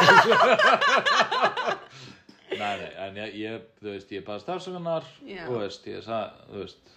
[2.52, 5.46] nei, nei, en ég, ég, þú veist, ég baði stafsökunar, Já.
[5.48, 6.92] þú veist, ég sagði, þú veist,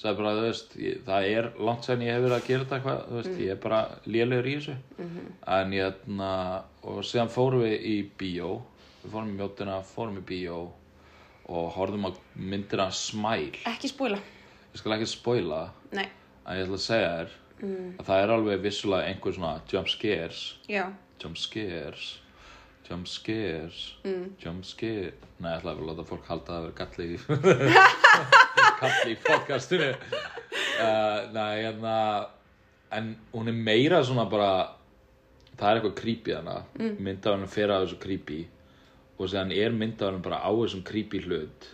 [0.00, 2.78] sagði bara, þú veist, ég, það er langt sen ég hef verið að gera þetta
[2.78, 3.42] eitthvað, þú veist, Mm.
[3.44, 5.28] ég er bara lélegur í þessu, Mhm.
[5.58, 6.30] en ég, na,
[6.82, 8.50] og síðan fórum við í bíó,
[9.04, 10.58] við fórum í mjóttina, fórum í bíó
[11.46, 13.60] og horfðum á myndina Smile.
[13.68, 14.18] Ekki spóila.
[14.72, 15.62] Ég skal ekki spoila,
[15.96, 16.06] Nei.
[16.44, 17.34] en ég ætla að segja þér
[17.96, 20.82] að það er alveg vissulega einhver svona jump scares, Já.
[21.22, 22.08] jump scares,
[22.88, 23.78] jump scares,
[24.42, 25.14] jump scares.
[25.38, 27.20] Nei, ég ætla að láta fólk halda að vera galli í,
[28.82, 29.92] galli í podcastinu.
[30.76, 31.94] Uh, nei, hérna,
[32.92, 34.50] en hún er meira svona bara,
[35.56, 36.98] það er eitthvað creepy hana, mm.
[37.00, 38.42] myndaðurinn fer að þessu creepy
[39.16, 41.70] og séðan er myndaðurinn bara á þessum creepy hlut.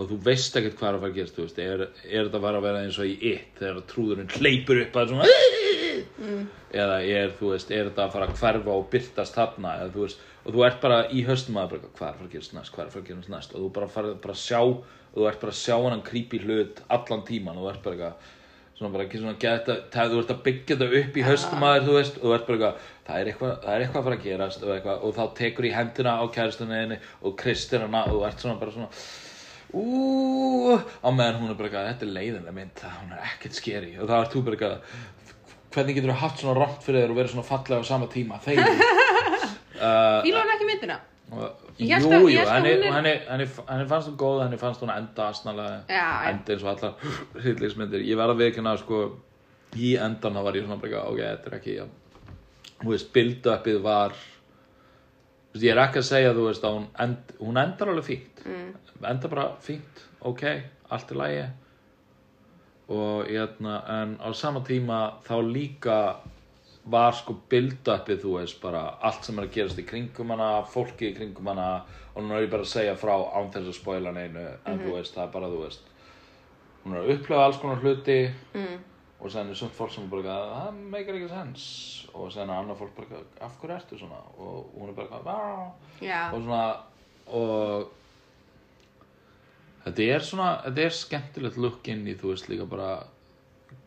[0.00, 2.38] Og þú veist ekkert hvað er að fara að gerast þú veist, er, er þetta
[2.38, 5.26] að fara að vera eins og í it þegar trúðurinn hleypur upp að svona
[6.70, 10.06] eða er, þú veist, er þetta að fara að hverfa og byrtast þarna eða þú
[10.06, 12.56] veist, og þú ert bara í höstum að bara, hvað er að fara að gerast
[12.56, 13.54] næst, hvað er að fara að gerast næst?
[13.54, 16.40] Og þú bara fara bara að sjá og þú ert bara að sjá hann creepy
[16.44, 18.36] hlut allan tíman og þú ert bara eitthvað
[18.80, 21.74] svona bara ekki svona geta, það, þú ert að byggja þetta upp í höstum að
[21.74, 24.06] þér, þú veist, og þú ert bara eitthvað það er eitthvað, það er eitthvað að
[24.06, 28.02] fara að gerast og, eitthvað, og þá tekur í hendina á kæristunni og kristir hana
[28.06, 28.88] og þú ert svona bara svona
[29.70, 33.60] úúúú á meðan hún er bara eitthvað, þetta er leiðinlega mynd það hún er ekkert
[33.60, 34.76] skeri og þá ert þú bara eitthvað
[35.76, 38.40] hvernig getur þú haft svona rámt fyrir þér og verið svona fallega á sama tíma?
[38.42, 38.64] Þegar
[40.24, 40.96] Fíla hún ekki myndina?
[41.30, 41.50] jú,
[41.80, 44.92] Ég að- jú, ég að henni, henni, henni, henni fannst hún góð henni fannst hún
[44.92, 46.30] enda asnalega Já, já.
[46.30, 46.94] enda eins og allar
[47.44, 49.00] hryllingsmyndir ég verð að veikina sko
[49.76, 51.86] í endan þá var ég svona bara eitthvað, ok, þetta er ekki ja.
[52.82, 56.86] þú veist, build-upið var þú veist, ég er ekki að segja þú veist að hún,
[57.06, 58.68] end, hún endar alveg fínt mm.
[59.14, 60.44] endar bara fínt, ok
[60.90, 61.48] allt er lægi
[62.90, 65.98] og hérna, en á sama tíma þá líka
[66.90, 71.10] var sko build-upið, þú veist, bara allt sem er að gerast í kringum hana, fólki
[71.10, 71.68] í kringum hana
[72.14, 74.96] og nú er ég bara að segja frá án þess að spoila neinu, en þú
[74.96, 75.90] veist, það er bara, þú veist
[76.84, 78.18] hún er að upplifa alls konar hluti
[78.54, 78.76] mm.
[79.20, 81.64] og sen er sumt fólk sem er bara það meikar ekki sens
[82.14, 85.56] og sen er annað fólk bara af hverju ertu svona og hún er bara.
[86.00, 86.22] Já.
[86.32, 86.62] og svona
[87.40, 87.90] og
[89.84, 92.92] þetta er svona þetta er skemmtilegt look inn í þú veist líka bara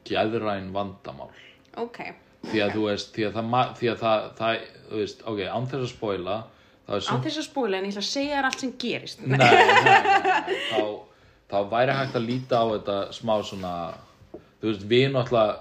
[0.08, 1.34] geðræn vandamál
[1.82, 2.04] Ok.
[2.52, 5.68] Því að þú veist, því að það, því að það, það þú veist, ok, án
[5.72, 6.38] þess að spoila
[6.84, 8.74] það er Á sumt þess að spóila en ég ætla að segja þér allt sem
[8.84, 9.22] gerist.
[9.24, 10.02] nei, nei, nei,
[10.48, 10.82] nei, þá,
[11.54, 13.74] þá væri hægt að líta á þetta smá svona
[14.60, 15.56] þú veist, við náttúrulega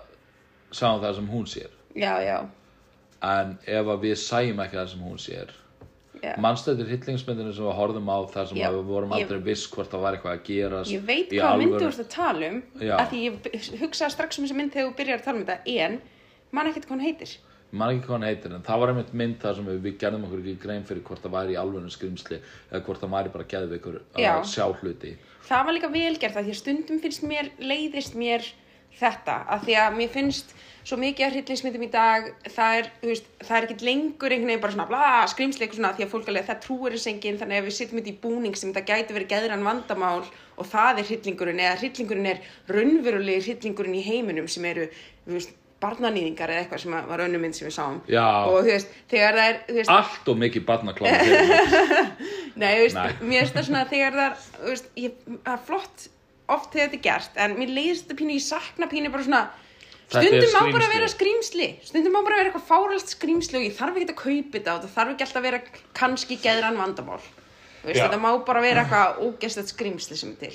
[0.72, 2.38] sáum það sem hún sér Já, já.
[3.22, 5.52] en ef að við sæjum ekki það sem hún sér
[6.22, 6.32] já.
[6.42, 9.90] mannstættir hillingsmyndinu sem við horfum á þar sem að við vorum ég- aldrei viss hvort
[9.94, 11.84] það var eitthvað að gerast Ég veit hvað myndi alvöru.
[11.84, 12.58] þú ert að tala um
[12.98, 15.76] af því ég hugsaði strax um þessi mynd þegar þú byrjar að tala um þetta
[15.86, 16.00] en
[16.52, 17.36] man ekkert hvað hún heitir
[17.72, 20.26] man ekki hvað hann heitir en það var einmitt mynd þar sem við, við gerðum
[20.28, 23.48] okkur ekki grein fyrir hvort það væri í alvöru skrimsli eða hvort það væri bara
[23.52, 24.32] geðveikur Já.
[24.34, 25.14] að sjá hluti
[25.48, 28.50] það var líka velgert að því að stundum finnst mér leiðist mér
[28.98, 33.28] þetta af því að mér finnst svo mikið af hryllingsmyndum í dag það er, veist,
[33.40, 36.30] það er ekkert lengur einhvern veginn bara svona bla, skrimsli eitthvað svona því að fólk
[36.32, 39.16] alveg það trúir þess enginn þannig að við sittum þetta í búning sem þetta gæti
[39.16, 42.42] verið geðran vandamál og það er hryllingurinn eða hryllingurinn er
[42.74, 44.88] raunverulegi hryllingurinn í heiminum sem eru,
[45.30, 48.24] veist, barnanýðingar eða eitthvað sem að- var önnum mynd sem við sáum Já.
[48.46, 51.12] og þú veist, þegar það er veist, allt og mikið barnakláð
[52.62, 53.12] Nei, þú veist, Nei.
[53.32, 56.06] mér finnst það svona þegar það er, þú veist, ég, það er flott
[56.52, 59.42] oft þegar þetta er gert, en mér leiðist þetta pínu, ég sakna pínu bara svona,
[60.12, 60.96] stundum má bara skrímsli.
[60.96, 64.58] vera skrýmsli, stundum má bara vera eitthvað fáralt skrýmsli og ég þarf ekki að kaupa
[64.58, 65.62] þetta og það þarf ekki alltaf að vera
[66.00, 67.22] kannski geðran vandamál,
[67.86, 70.52] veist, þetta má bara vera eitthvað ógæstlegt skrýmsli sem til.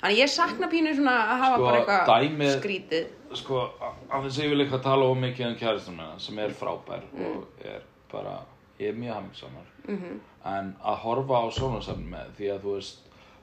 [0.00, 3.06] Þannig ég sakna pínu svona að hafa Sko, bara eitthvað dæmið- skrítið.
[3.34, 3.62] Sko,
[4.10, 7.64] af þess að ég vil eitthvað tala ómikið um kæristum minna sem er frábær og
[7.64, 8.38] er bara,
[8.78, 10.18] ég er mjög hamingsamar -hmm.
[10.44, 12.98] en að horfa á sjónasafn með því að þú veist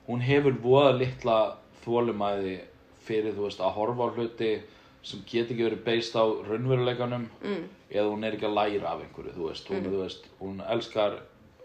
[0.08, 2.60] hún hefur voða litla þólumæði
[3.04, 4.62] fyrir þú veist að horfa á hluti
[5.04, 7.64] sem get ekki verið beist á raunveruleikanum mm.
[7.92, 11.18] eða hún er ekki að læra af einhverju þú veist, hún, þú veist, hún elskar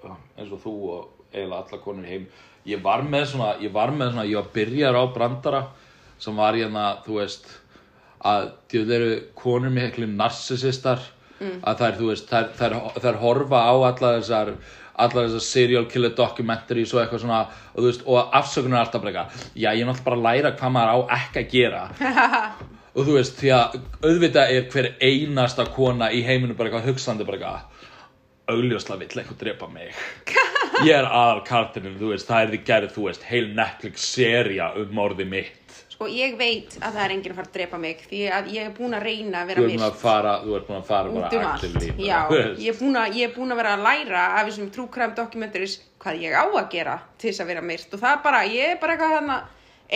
[0.03, 2.27] uh, eins og þú og eiginlega alla konur í heim
[2.67, 5.63] ég var með svona, ég var með svona, ég var byrjar á brandara
[6.19, 7.47] sem var hérna, þú veist
[8.27, 10.99] að djöfull eru konur miklu narsisistar
[11.39, 11.61] Mm.
[11.63, 14.49] að þær, þú veist, þær, þær, þær horfa á alla þessar
[14.99, 19.13] allar þessar serial killer documentaries og eitthvað svona og þú veist, og afsökunar alltaf bara
[19.13, 21.83] eitthvað, já, ég er náttúrulega bara að læra hvað maður á ekki að gera.
[22.99, 27.27] Og þú veist, því að auðvitað er hver einasta kona í heiminu bara eitthvað hugsandi
[27.29, 29.95] bara eitthvað augljóslega vill eitthvað drepa mig.
[30.89, 34.73] Ég er aðal kartinin, þú veist, það er því gerð, þú veist, heil Netflix seria
[34.75, 35.58] um morði mitt
[35.99, 38.67] Sko, ég veit að það er enginn að fara að drepa mig því að ég
[38.69, 41.41] er búin að reyna að þú vera fara, þú ert búin að fara út bara
[41.41, 41.89] um allt.
[41.99, 42.19] Já,
[42.63, 45.17] ég er, búin að, ég er búin að vera að læra af þessum true crime
[45.17, 47.89] documentaries hvað ég á að gera til þess að vera myrt.
[47.91, 49.39] Og það er bara, ég er bara eitthvað þarna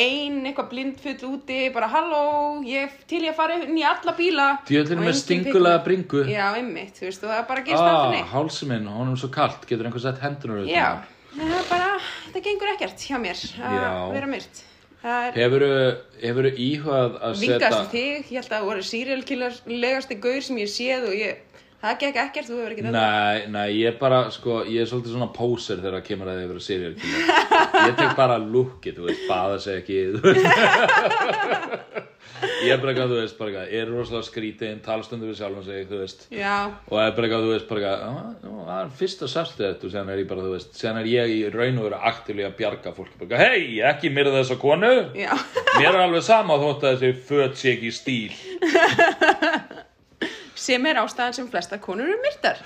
[0.02, 2.24] ein, eitthvað blindfull úti, bara halló,
[2.66, 4.48] ég til ég að fara inn í alla bíla.
[4.72, 5.78] Djöfullinn og með mig.
[5.86, 6.24] bringu.
[6.32, 8.90] Já, einmitt, þú veist, og það er bara að gerast ah, ah, þannig hálsi minn,
[8.90, 9.70] honum er svo kalt.
[9.70, 10.90] Getur einhver sett hendunar Já,
[11.38, 11.88] það er bara,
[12.34, 14.66] það gengur ekkert hjá mér að vera myrt
[15.02, 15.70] er hefuru,
[16.22, 20.44] hefuru íhugað að vingast setja þig, ég held að það voru serial killer legasti gaur
[20.46, 21.40] sem ég séð og ég,
[21.82, 24.90] það gekk ekkert, þú hefur ekki þetta Nei, nei, ég er bara, sko, ég er
[24.90, 27.22] svolítið svona poser þegar það kemur að þið vera serial killer.
[27.88, 30.46] Ég tek bara lookið, þú veist, baða sig ekki, þú veist.
[32.62, 35.64] Ég er bara eitthvað, þú veist, bara eitthvað, er rosalega skrítinn, tala stundu við sjálfan
[35.66, 36.24] sig, þú veist.
[36.34, 36.54] Já,
[36.90, 38.32] Og er bara eitthvað, þú veist, bara eitthvað, "Ah,
[38.66, 41.34] það er fyrsta sástu þetta og séðan er ég bara, þú veist, séðan er ég
[41.36, 43.14] í raun og veru aktíflega að bjarga fólki.
[43.20, 43.62] Bara eitthvað, hei,
[43.92, 45.32] ekki myrða þessa konu, já
[45.78, 48.32] mér er alveg sama þótt að þessi föt sé ekki í stíl.
[50.62, 52.60] sem er ástæðan sem flesta konur eru myrtar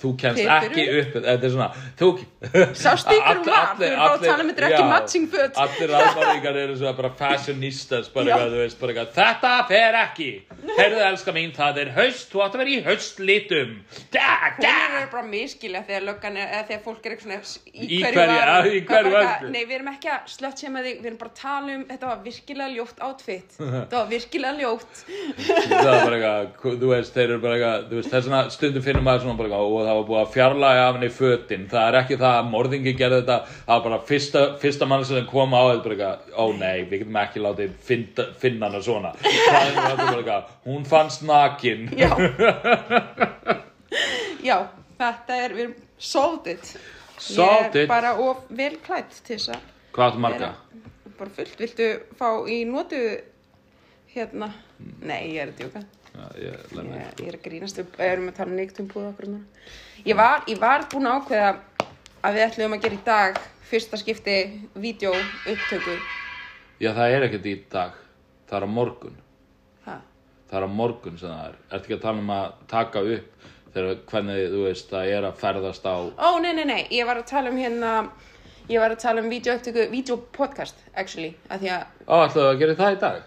[0.00, 1.70] þú kemst ekki upp, þetta er svona,
[2.00, 3.74] hún var?
[3.78, 5.58] Þú erum bara að tala um þetta er ekki já, matching föt.
[5.64, 10.30] Allir aðmáringar eru svona bara fashionistas, bara þú veist, bara þetta fer ekki.
[10.74, 13.74] Heyrðu, elska mín, það er haust, þú átt að vera í haustlitum.
[14.14, 14.72] Da, da.
[14.74, 17.98] konur eru bara miskilja þegar löggan er, eða þegar fólk er eitthvað svona Í í
[18.02, 20.58] hverju hverju- var að- í er hverju bara eitthvað, Nei, við erum ekki að slött
[20.64, 24.00] sem að þig, við erum bara að tala um þetta var virkilega ljótt outfit þetta
[24.00, 25.04] var virkilega ljótt
[25.44, 28.84] Það er bara eitthvað, þú veist, þeir eru bara eitthvað, þú veist, þess vegna stundum
[28.88, 31.64] finnum maður svona bara eitthvað, og það var búið að fjarlæga af henni fötin.
[31.70, 35.26] Það er ekki það að morðingi gerði þetta, það var bara fyrsta, fyrsta mann sem
[35.30, 39.12] kom á þetta bara eitthvað, ó nei, við getum ekki látið finna, finna hana svona.
[39.24, 41.88] Það er bara eitthvað, hún fannst nakin.
[41.98, 42.10] Já.
[44.48, 44.56] Já,
[44.98, 45.76] þetta er, við erum
[46.52, 46.74] it.
[47.18, 50.50] Solved Ég er bara of vel klætt til þess að Hvað áttu marga?
[51.18, 51.86] bara fullt, viltu
[52.18, 52.98] fá í notu
[54.14, 54.48] hérna,
[55.02, 55.82] nei ég er að djóka.
[56.14, 56.90] Já, ég, ég,
[57.22, 59.30] ég er að grínast við erum að tala neitt um búið okkur
[60.04, 61.50] ég var, var búin að ákveða
[62.24, 63.40] að við ætlum að gera í dag
[63.70, 64.36] fyrsta skipti
[64.74, 65.14] vídeo
[65.50, 65.96] upptöku.
[66.82, 67.98] Já, það er ekkert í dag,
[68.50, 69.16] það er á morgun.
[70.54, 71.54] Það er á morgun sem það er.
[71.66, 75.40] Ertu ekki að tala um að taka upp þegar hvernig, þú veist, það er að
[75.40, 75.96] ferðast á...
[76.14, 77.94] ó nei nei nei, ég var að tala um hérna
[78.70, 82.46] ég var að tala um vídeo upptöku vídeo podcast actually, að því að Ó, ætlaðu
[82.52, 83.18] að gera það í dag?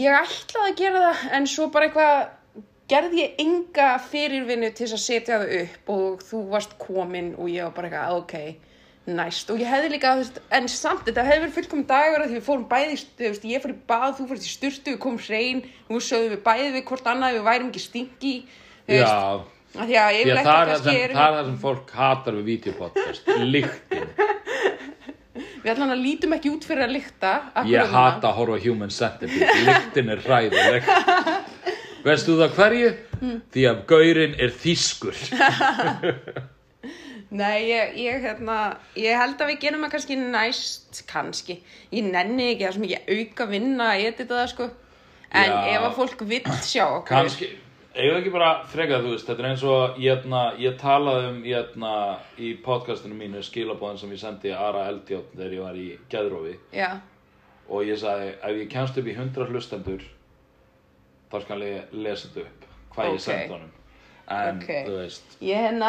[0.00, 2.16] Ég ætlaði að gera það en svo bara eitthvað
[2.94, 7.52] gerði ég enga fyrirvinnu til þess að setja það upp og þú varst komin og
[7.52, 8.34] ég var bara eitthvað ok,
[9.16, 10.12] næst og ég hefði líka,
[10.56, 13.72] en samt þetta hefði verið fullkomin dagur að því við fórum bæði, veist, ég fór
[13.74, 17.10] í bað, þú fórst í sturtu, við komum hrein við sögðum við bæði við hvort
[17.12, 18.34] annað, við værum ekki stingi,
[18.86, 19.16] þú veist,
[19.70, 21.14] Já, Já, það, er það, sem,
[21.46, 24.08] sem fólk hatar við videopodcast, lyktin.
[25.62, 27.34] við allan að lítum ekki út fyrir að lykta
[27.70, 30.90] Ég hata að horfa Human Centipede, lyktin er hræðileg.
[32.02, 32.90] Veistu það hverju?
[33.52, 35.20] Því að gaurinn er þýskur.
[37.30, 38.58] Nei, ég, ég, hérna,
[38.98, 41.60] ég held að við gerum það kannski næst, kannski.
[41.94, 44.70] Ég nenni ekki það sem ekki auka vinna að edita það, sko.
[45.30, 45.58] En Já.
[45.76, 47.06] ef að fólk vill sjá okkur.
[47.12, 47.50] Kanski,
[47.94, 50.26] eigum við ekki bara frekað, þú veist, þetta er eins og ég,
[50.64, 51.72] ég talaði um ég,
[52.42, 56.90] í podcastinu mínu skilabóðin sem ég sendi Ara Eldjátt þegar ég var í Geðrófi Já,
[57.70, 60.02] og ég sagði, ef ég kemst upp í 100 hlustendur
[61.30, 62.66] þá skal ég lesa þetta upp
[62.96, 63.24] hvað ég Ok.
[63.28, 63.76] sendi honum
[64.30, 64.68] en, Ok.
[64.86, 65.88] þú veist, ég hérna,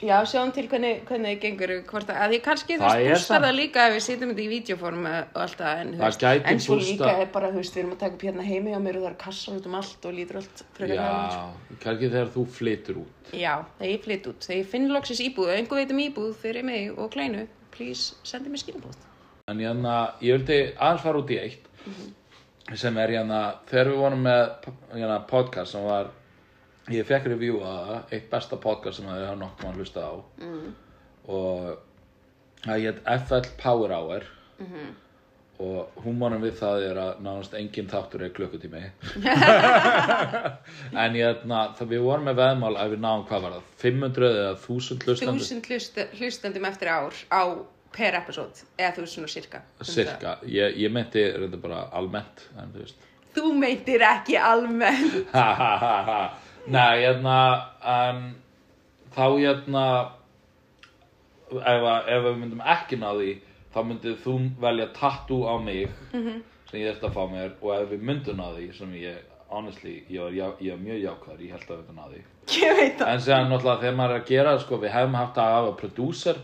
[0.00, 3.56] já, sjáum til hvernig, hvernig það gengur, hvort að, ég kannski þú veist, bústar það
[3.58, 6.58] líka ef við sitjum þetta í vídeoform og allt það, en, þú Það veist, en
[6.64, 8.80] svo bústað- líka er bara, þú veist, við erum að taka upp hérna heimi á
[8.80, 12.46] mér og það er kassar út um allt og lítur allt já, kannski þegar þú
[12.46, 13.32] flytur út.
[13.32, 16.64] Já, þegar ég flytt út, þegar ég finn loksis íbúð, einhver veit um íbúð fyrir
[16.64, 18.94] mig og kleinu, please, sendi mér skilabóð.
[19.48, 21.66] en hérna, ég vildi aðeins fara út í eitt
[22.78, 24.50] sem er hérna þegar við vorum með
[24.94, 26.06] hérna, podcast sem var
[26.94, 30.68] ég fekk það, eitt besta podcast sem þið hafa nokkuð mann hlusta á mm.
[31.36, 31.54] og
[32.64, 34.22] það hétt FL Power Hour
[34.60, 34.88] -hmm.
[35.58, 38.80] og húmónum við það er að nánast engin þáttur er klukkutími
[41.04, 44.56] en hérna, það við vorum með veðmál að við náum hvað var það 500 eða
[44.56, 47.42] 1000 hlustandur Þúsund hlust, hlustendum eftir ár á
[47.94, 49.62] per episode, eða þú veist svona cirka.
[49.82, 53.08] Cirka, ég, ég meinti reynda bara almennt en þú það.
[53.34, 55.32] þú meintir ekki almennt.
[55.34, 56.20] Ha, ha, ha, ha.
[56.70, 57.36] Nei, hérna,
[57.82, 58.20] en
[59.14, 59.84] þá hérna,
[61.50, 63.32] ef, ef við myndum ekki ná því,
[63.74, 65.90] þá myndið þú velja tattoo á mig
[66.70, 69.18] sem ég þurfti að fá mér og ef við myndum ná því, sem ég,
[69.50, 72.22] honestly, ég var mjög jákvæður, ég held að við myndum ná því.
[72.60, 73.10] Ég veit það.
[73.10, 76.40] En séðan náttúrulega þegar maður er að gera, sko, við hefum haft að hafa producer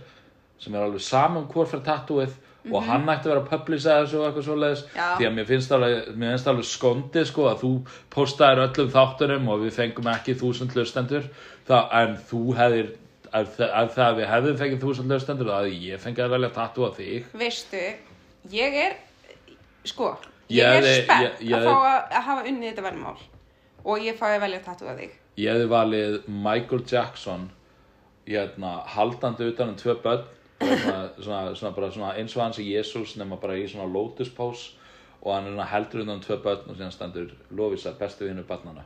[0.58, 2.36] sem er alveg saman hvort fyrir tattooið
[2.72, 4.84] og hann ætti að vera að publisa þessu og eitthvað svoleiðis.
[4.96, 7.70] Því að mér finnst alveg, mér finnst alveg skondið sko að þú
[8.16, 11.28] postaðir öllum þáttunum og við fengum ekki þúsund hlustendur.
[11.68, 12.88] Það, en þú hefðir
[13.36, 13.56] ef
[13.96, 17.30] það við hefðum fengið þúsund hlustendur þá hefði ég fengið að velja tattoo á þig.
[17.42, 17.82] Veistu,
[18.54, 18.96] ég er,
[19.84, 20.12] sko,
[20.48, 23.16] Ég ég er spennt ég- ég að fá að, að hafa unnið þetta verðmál.
[23.86, 25.10] Og ég fái að velja tattoo að þig.
[25.36, 27.50] ég hefði valið Michael Jackson
[28.26, 30.22] hérna, haldandi utan um tvö börn
[30.60, 34.74] svona, svona, svona, eins og hans í Jésús nema bara í svona lotus pose
[35.26, 38.84] og hann heldur um tvö börn og síðan stendur Lovisa, bestu vinnu barnana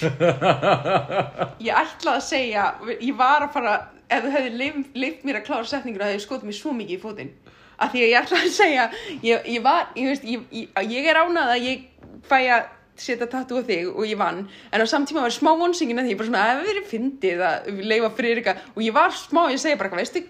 [1.60, 2.64] Ég ætlaði að segja,
[2.96, 3.74] ég var að fara,
[4.08, 7.00] ef þú hefði leift mér að klára setningur að hefði skotið mér svo mikið í
[7.02, 7.32] fótinn.
[7.80, 8.86] Af því að ég ætlaði að segja,
[9.24, 11.84] ég, ég var, ég veist, ég, ég, er ánað að ég
[12.28, 12.70] fæ að
[13.00, 16.14] setja tattoo á þig og ég vann, en á samtíma var smá vonsingin að því,
[16.14, 19.60] ég bara svona, ef við erum fyndið að leifa Friðrika og ég var smá, ég
[19.62, 20.24] segi bara, veistu,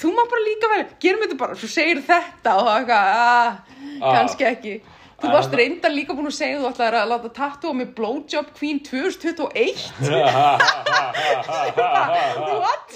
[0.00, 3.52] þú má bara líka vel, gerum þetta bara, svo segir þetta og það eitthvað, ah,
[4.02, 4.12] Ah.
[4.16, 4.74] kannski ekki.
[5.22, 7.94] Þú varst það- reyndar líka búin að segja þú ætlaðir að láta tattoo á mig
[7.94, 9.92] Blowjob Queen 2021
[11.64, 12.90] What?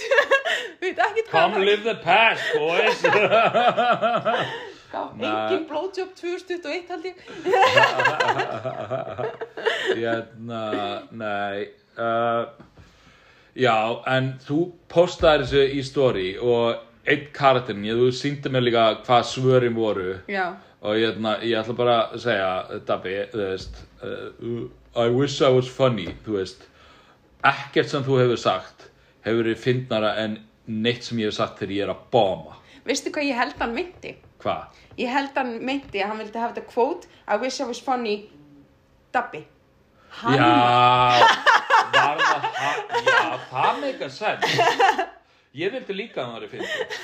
[0.82, 3.01] Veit ekkert hvað Come live the past, boys
[4.99, 7.16] engin Blowjob 2021 held ég
[9.99, 10.62] hérna,
[11.12, 11.68] nei
[11.99, 12.44] uh,
[13.57, 13.76] já,
[14.16, 14.59] en þú
[14.92, 20.18] postaðir þessu í story og einn karakterin, ég, þú sýndi mér líka hvað svörin voru
[20.30, 20.46] Já,
[20.82, 25.68] og hérna, ég ætla bara að segja Dabbi, þú veist uh, I wish I was
[25.70, 26.64] funny, þú veist
[27.46, 28.88] ekkert sem þú hefur sagt
[29.26, 30.38] hefur verið fyndnara en
[30.68, 32.56] neitt sem ég hef sagt þegar ég er að bóma
[32.88, 34.14] veistu hvað ég held hann meinti?
[34.42, 34.80] hvað?
[34.98, 38.16] Ég held hann meinti að hann vildi hafa þetta quote I wish I was funny
[39.14, 39.44] Dabbi
[40.18, 40.46] Hann, Já,
[41.92, 42.22] það,
[43.04, 44.46] já, það meika sens.
[45.57, 46.99] Ég vildi líka að það væri fyndið.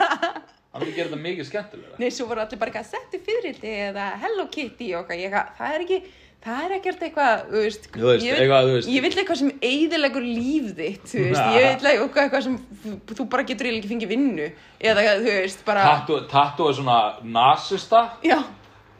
[0.70, 1.96] Hann vildi gera þetta mikið skemmtilega.
[1.98, 5.84] Nei, svo voru allir bara eitthvað settu fyririldi eða Hello Kitty og eitthvað, það er
[5.86, 5.98] ekki
[6.40, 11.42] það er ekkert eitthvað, þú veist, ég, vil, eitthvað, sem eiðilegur líf þitt, þú veist,
[11.52, 12.54] ég vil eitthvað, eitthvað sem
[13.18, 14.46] þú- bara getur eiginlega ekki fengið vinnu.
[14.80, 15.84] Eða þú veist, bara
[16.32, 16.96] tattoo er svona
[17.36, 18.38] nasista, já,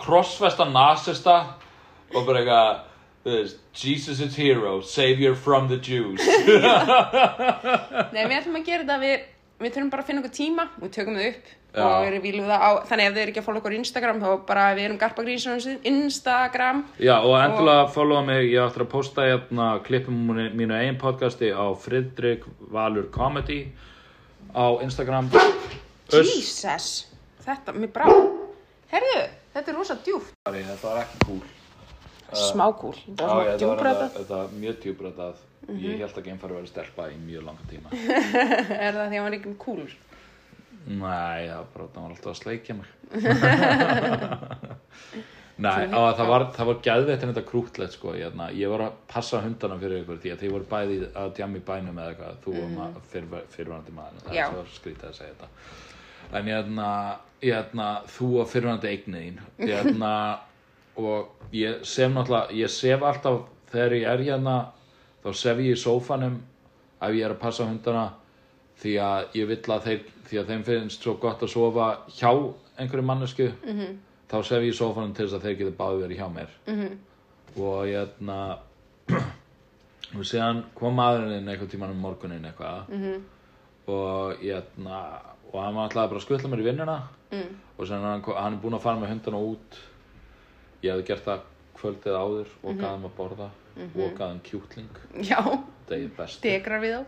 [0.03, 1.38] crossfesta nasista.
[2.11, 2.84] Og bara eitthvað,
[3.24, 6.20] þú veist, Jesus is hero, savior from the Jews.
[8.14, 9.24] nei, við ætlum að gera þetta við,
[9.62, 11.84] við þurfum bara að finna okkur tíma við tökum það upp Já.
[11.86, 14.22] og við viljum það á þannig ef þið eru ekki að follow okkur á Instagram
[14.24, 19.28] þá bara við erum garpagrísum Instagram Já, og endilega followa mig, ég ætla að posta
[19.28, 22.42] hérna klippum mínu, eigin podcasti á Fridrik
[22.74, 23.60] Valur Comedy
[24.50, 25.30] á Instagram.
[26.10, 27.06] Jesus,
[27.46, 28.10] þetta, mér brá
[28.90, 29.22] herðu,
[29.54, 31.59] þetta er rosa djúft Þetta var ekki cool.
[32.39, 35.37] Smá kúl, þetta var svona djúbröða þetta- var mjög djúbrætað.
[35.70, 37.89] Ég held að geimfari verið stelpa í mjög langa tíma.
[37.95, 39.85] er það því að hann var ekki kúl
[40.89, 42.89] Nei, það var alltaf að sleikja mig.
[45.61, 48.14] Á, það var, var gæðveitt en þetta krútlegt, sko.
[48.16, 51.28] Ég, hérna, ég var að passa hundana fyrir ykkur því að þið voru bæði að
[51.37, 52.95] djama í bænum eða eitthvað, þú og mm.
[53.12, 53.26] fyrr,
[53.57, 54.20] fyrrvænandi maður.
[54.24, 54.45] Það Já.
[54.47, 55.49] er svo skrítið að segja þetta.
[56.39, 56.57] En ég
[57.41, 60.12] ég hérna, þú og fyrrvænandi eignið þín, ég hérna,
[61.07, 64.57] og ég sef náttúrulega, ég sef alltaf þegar ég er hérna,
[65.24, 66.40] þá sef ég í sófanum
[67.01, 68.07] ef ég er að passa hundana
[68.80, 72.30] því að ég vill að þeir því að þeim finnst svo gott að sofa hjá
[72.80, 73.98] einhverju mannesku -hmm.
[74.30, 76.96] þá sef ég í sófanum til þess að þeir geti báði verið hjá mér -hmm.
[77.57, 78.59] og ég hérna
[80.16, 83.20] og síðan kom maðurinn inn einhvern tímann um morgunin eitthvað -hmm.
[83.86, 85.20] og ég hérna
[85.53, 87.55] og hann var alltaf bara að skutla mér í vinnuna mm.
[87.78, 89.78] og síðan hann, hann er búinn að fara með hundana út
[90.83, 91.49] ég hefði gert það
[91.81, 92.83] kvöldið áður og mm -hmm.
[92.83, 93.49] gaðum að borða
[93.81, 95.01] og gaðum kjúkling.
[95.31, 95.41] Já,
[95.89, 97.05] það er best degrar við þá?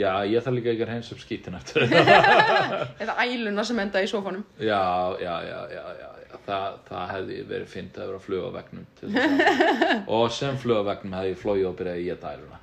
[0.00, 1.82] Já, ég þarf líka ekki að reynsa upp skítin eftir
[3.02, 4.44] eða æluna sem enda í sófanum.
[4.58, 6.38] Já, já, já, já, já, já.
[6.46, 6.58] Þa,
[6.88, 10.58] það hefði verið fint að vera að fluga á vegnum til þess að- og sem
[10.62, 12.60] fluga á vegnum hefði ég flóið og byrjaði í að dæluna.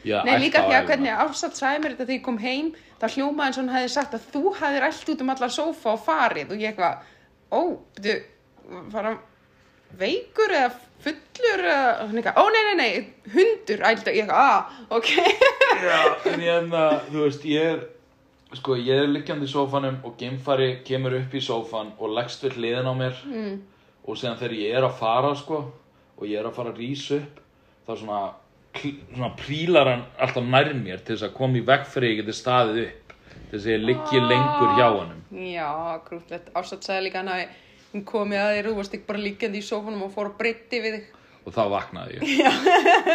[0.00, 2.74] Já, Nei, líka á því að hvernig Ársat sagði mér þetta þegar ég kom heim
[3.00, 5.92] það hljómaði eins og hann hefði sagt að þú hefðir allt út um allar sófa
[5.92, 6.54] og farið.
[6.54, 7.02] Og ég eitthvað,
[7.52, 7.60] ó,
[7.94, 8.22] betur
[8.90, 9.12] fara
[9.98, 10.70] veikur eða
[11.00, 15.08] fullur eða, hann eitthvað, ó nei, nei, nei hundur, ælda, ég eitthvað, ah, ok
[15.88, 17.82] Já, en ég en að, þú veist, ég er
[18.58, 22.58] sko, ég er liggjandi í sófanum og geimfari kemur upp í sófan og leggst við
[22.58, 23.54] hliðin á mér mm.
[24.04, 25.62] og síðan þegar ég er að fara, sko
[26.20, 27.40] og ég er að fara að rísa upp
[27.86, 28.20] þá svona,
[28.82, 32.36] svona prílar hann alltaf nær mér til þess að koma í veg fyrir ég geti
[32.36, 36.48] staðið upp til þess að ég liggi lengur hjá honum Já, grútlegt.
[36.58, 37.42] Ásatt sagði líka hann að
[37.94, 40.82] hún komið að þér, þú varst ekki bara líkjandi í sófanum og fór að breytti
[40.84, 41.08] við þig.
[41.40, 42.58] og þá vaknaði ég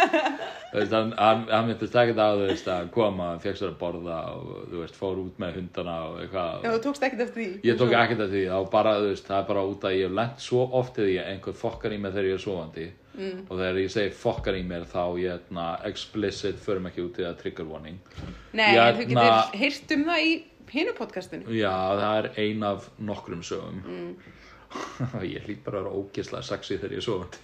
[0.76, 4.18] veist, hann, hann, hann myndist ekkert að veist að koma, hann fekk sér að borða
[4.34, 7.48] og þú veist, fór út með hundana og eitthvað Já, þú tókst ekkert eftir því.
[7.68, 10.66] Ég tók ekkert af því, bara, það er bara út að ég hef lent svo
[10.80, 13.38] oft í því að einhver fokkar í mér þegar ég er sofandi mm.
[13.46, 17.26] og þegar ég segi fokkar í mér þá ég, hérna, explicit, förum ekki út í
[17.26, 18.00] það trigger warning.
[18.56, 20.34] Nei, Ég, þú hérna- getur heyrt um það í
[20.72, 21.54] hinu podcastinu.
[21.54, 23.82] Já, það er ein af nokkrum sögum.
[23.86, 24.34] Mm.
[25.34, 27.38] ég hlýt bara að vera ógislega sexy þegar ég er sofandi.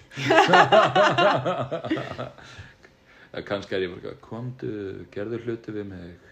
[3.49, 4.73] Kannski er ég bara, komdu,
[5.14, 6.31] gerðu hluti við mig.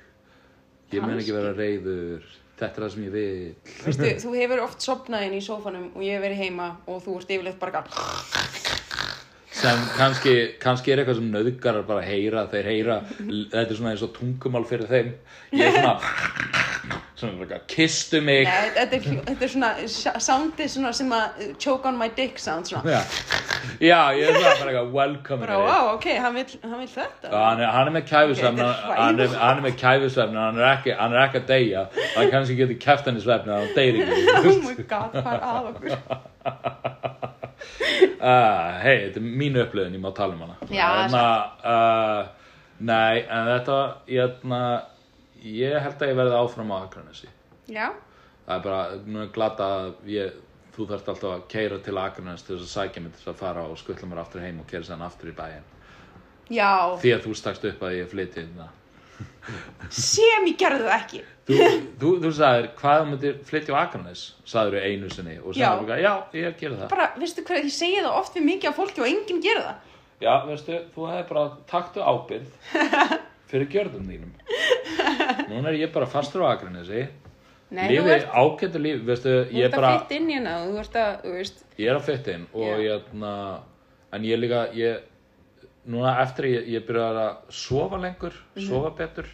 [0.90, 2.24] Ég mun ekki vera reyður,
[2.58, 3.54] þetta er það sem ég vil.
[3.86, 7.20] Veistu, þú hefur oft sopnað inn í sófanum og ég hef verið heima og þú
[7.20, 7.84] ert yfirleitt bara
[9.60, 14.04] sem kannski, kannski er eitthvað sem nöðgarar bara heyra þeir heyra, þetta er svona eins
[14.06, 15.10] og tungumál fyrir þeim
[15.58, 16.68] ég er svona
[17.18, 19.70] svona bara, kistu mig Nei, þetta er, þetta er svona,
[20.24, 22.94] soundið svona sem að uh, choke on my dick sound svona.
[22.94, 23.00] já.
[23.80, 27.32] já, ég er svona bara eitthvað welcome Bara, wow, ok, hann vil, hann vil þetta.
[27.34, 30.40] hann er, hann er með kæfisvefn Ok, þetta er hann, er, hann er með kæfisvefn
[30.42, 31.84] hann er ekki, hann er ekki að deyja
[32.16, 34.20] hann kannski getur kæft hann í svefn hann deyr ekki
[34.50, 35.90] Oh my god, hvað er að okkur?
[38.20, 41.24] uh, hei, þetta er mín upplöðin, ég má tala um hana Já, Þarna,
[41.64, 42.36] uh,
[42.80, 43.78] Nei, en þetta
[44.08, 44.38] ég,
[45.42, 47.28] ég held að ég verði áfram á Akranesi.
[47.70, 47.90] Já,
[48.46, 50.38] það er bara, nú er glata að ég,
[50.74, 53.40] þú þarft alltaf að keira til Akranes til þess að sækja mig til þess að
[53.44, 55.66] fara og skuttla mér aftur heim og keira sér aftur í bæinn.
[56.50, 58.76] Já, því að þú stakst upp að ég flytti inn það
[59.92, 61.20] sem ég gerði það ekki.
[61.50, 61.56] þú,
[62.00, 66.12] þú, þú sagðir, hvað myndir flytja á Akranes sagður þú einu sinni og sagður já,
[66.36, 66.86] ég gera það.
[66.92, 69.88] Bara, veistu hvað, ég segi það oft við mikið af fólki og enginn gerir það.
[70.20, 72.48] já, veistu, þú hefði bara taktu ábyrgð
[73.50, 74.32] fyrir gjörðum þínum
[75.50, 77.06] núna er ég bara fastur á Akranesi
[77.70, 80.54] Nei, þú lífi ert, ágættu líf, veistu, þú ég ert bara að fitt inn hérna
[80.64, 82.78] þú ert að, þú veist, ég er að fytta inn og Já.
[82.82, 83.34] ég, na,
[84.18, 85.04] en ég líka ég,
[85.86, 88.64] núna eftir ég, ég byrjaði að sofa lengur, Mhm.
[88.66, 89.28] sofa betur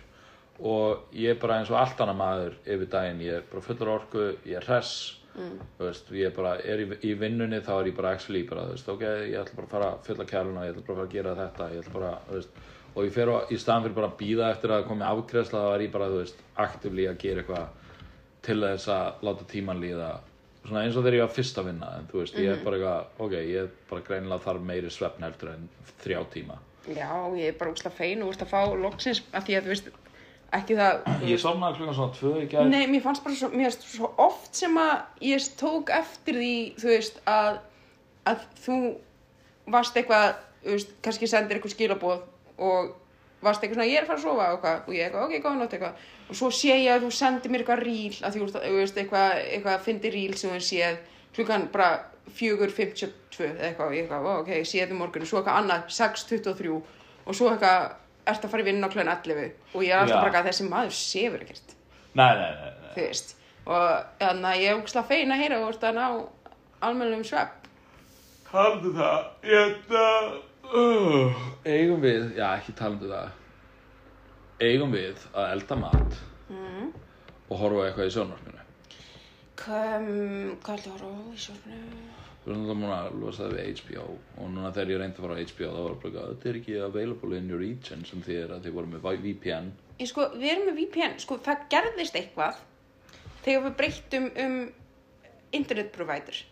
[0.61, 3.89] og ég er bara eins og allt annað maður yfir daginn, ég er bara fullur
[3.95, 4.93] af orku ég er hress
[5.37, 5.59] Mm.
[5.79, 8.73] þú veist, ég bara er í, í vinnunni þá er ég bara actually bara, þú
[8.73, 11.07] veist, ok, ég ætla bara að fara að fylla kæluna, ég ætla bara að fara
[11.07, 12.49] að gera þetta ég ætla bara, þú veist,
[12.97, 15.73] og ég fer á, í staðan fyrir bara að býða eftir að komi afgreðsla þá
[15.75, 17.67] er ég bara, þú veist, aktivlí að gera eitthvað
[18.47, 20.13] til þess að láta tíman líða.
[20.67, 22.79] Svona eins og þegar ég var fyrst að vinna en þú veist, ég er bara
[22.79, 25.69] eitthvað, ok, ég er bara greinilega þarf meiri svefn heldur en
[26.03, 26.57] þrjá tíma.
[26.87, 29.91] Já, ég er bara úsla fein og að fá loksins að því að, þú veist,
[30.57, 32.71] ekki það, Ég sofnaði klukkan svona tvö í gær.
[32.71, 36.55] Nei, mér fannst bara svo, mér fannst svo oft sem að ég tók eftir því,
[36.81, 37.61] þú veist, að,
[38.31, 38.79] að þú
[39.75, 42.25] varst eitthvað, þú veist, kannski sendir eitthvað skilaboð
[42.59, 42.95] og
[43.45, 45.61] varst eitthvað svona, ég er að fara að sofa og og ég eitthvað, ok, góða
[45.61, 48.59] nótt eitthvað, og svo sé ég að þú sendir mér eitthvað ríl, að þú veist,
[48.65, 50.99] þú veist, eitthvað, eitthvað, fyndi ríl sem þú séð,
[51.37, 51.91] klukkan bara
[52.41, 55.89] 4.52 eða eitthvað, og ég eitthvað, ok, ég sé þetta í morgun, svo eitthvað annað,
[56.01, 57.89] 6.23 og svo eitthvað,
[58.27, 60.23] ert að fara í vinna á klukkan 11 og ég er alltaf Já.
[60.25, 61.77] bara að þessi maður sefur ekkert.
[62.17, 62.95] Nei, nei, nei, nei.
[62.97, 63.37] þú veist
[63.67, 63.87] og
[64.21, 66.05] þannig að ég er ógslag fein að heyra og vorst að ná
[66.87, 67.65] almennum svepp
[68.47, 69.73] Taldu það, ég
[70.73, 73.35] uh, Eigum við, já ekki taldu það
[74.67, 76.93] Eigum við að elda mat mm.
[77.51, 78.63] og horfa eitthvað í sjónvarpinu?
[79.61, 80.07] Kom,
[80.63, 81.81] hvað ætla að horfa í sjálfnu?
[82.47, 85.27] Við erum náttúrulega múin að losa það við HBO og núna þegar ég reyndi að
[85.27, 88.25] fara á HBO þá var það bara þetta er ekki available in your region sem
[88.27, 92.19] þýðir að þið voru með VPN Ég sko, við erum með VPN, sko, það gerðist
[92.21, 92.61] eitthvað
[93.47, 94.59] þegar við breyttum um
[95.57, 96.43] internet provider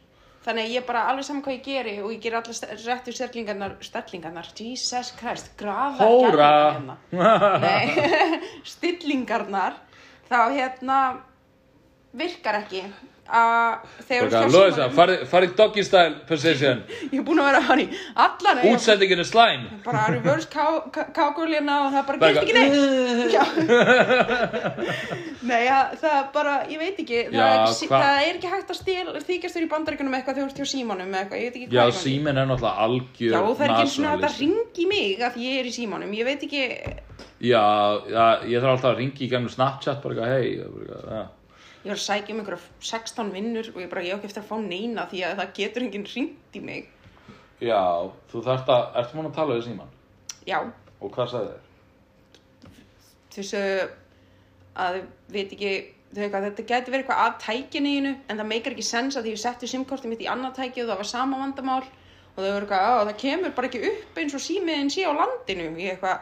[0.44, 3.76] þannig að ég bara alveg saman hvað ég geri og ég ger allar réttu stellingarnar
[3.84, 5.96] stellingarnar, Jesus Christ Hóra!
[5.98, 6.98] gæðingar hérna.
[8.74, 9.80] Stillingarnar
[10.28, 11.00] þá hérna
[12.14, 12.84] virkar ekki
[13.28, 16.82] að þegar Loisa, símanum- farið doggy style position.
[17.12, 17.86] Ég er búin að vera hann í
[18.26, 19.62] allan ég- Útsendingin er slæm.
[19.86, 20.48] Bara reverse
[21.16, 22.74] kákulina og það bara Bara gerst ekki neitt.
[25.50, 27.20] nei, ja, það er bara, ég veit ekki.
[27.32, 27.60] Það, er,
[27.94, 30.68] það er ekki hægt að stíl þykjast þér í bandaríkunum eitthvað þegar þú ert hjá
[30.74, 31.14] símanum
[31.74, 34.40] Já, hvað er er náttúrulega algjör Já, það er ekki og þetta nationalist.
[34.44, 36.62] ringi mig að ég er í símanum, ég veit ekki
[37.44, 37.64] Já,
[38.48, 41.24] ég þarf alltaf að ringi í gennum Snapchat bara hei og bara eitthvað, já.
[41.84, 44.42] Ég var að sækja um einhverja 16 vinnur og ég bara, ég á ekki eftir
[44.42, 46.88] að fá neina því að það getur enginn ringt í mig.
[47.60, 47.80] Já,
[48.32, 49.92] þú þarft að, ertu múin að tala við síman?
[50.48, 50.58] Já,
[51.04, 51.60] Og hvað sagði þér?
[53.34, 53.60] þessu
[54.74, 55.02] að þau
[55.34, 55.72] veit ekki
[56.14, 59.34] þau eitthvað, þetta gæti verið eitthvað að tækinu en það meikar ekki sens að því
[59.34, 61.82] ég setti simkortið mitt í annað tæki og það var sama vandamál.
[62.34, 65.12] Og þau voru eitthvað, "Á, það kemur bara ekki upp eins og símiðin sé á
[65.14, 65.66] landinu.
[65.78, 66.20] Ég eitthvað,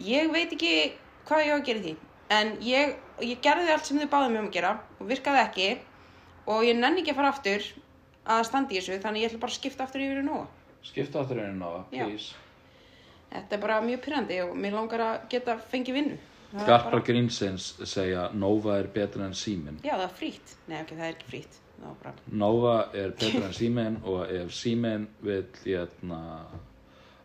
[0.00, 0.92] ég veit ekki
[1.26, 1.96] hvað ég á að gera því
[2.32, 5.68] en ég, ég gerði allt sem þau báðu mig um að gera og virkaði ekki
[6.52, 7.66] og ég nenni ekki að fara aftur
[8.32, 10.46] að standa í þessu þannig ég ætla bara að skipta aftur yfir í nóga
[10.82, 12.04] Skipta áttur einu náða, Já.
[12.08, 12.34] please.
[13.30, 16.16] þetta er bara mjög pyrrandi og mér langar að geta fengið vinnu
[16.52, 19.78] Garpar bara- Grínsins segja Nova er betra en síminn.
[19.82, 21.44] já það er frýtt, nei ok, það er ekki
[22.02, 26.18] bara, Nova er betra en síminn og ef síminn vil hérna,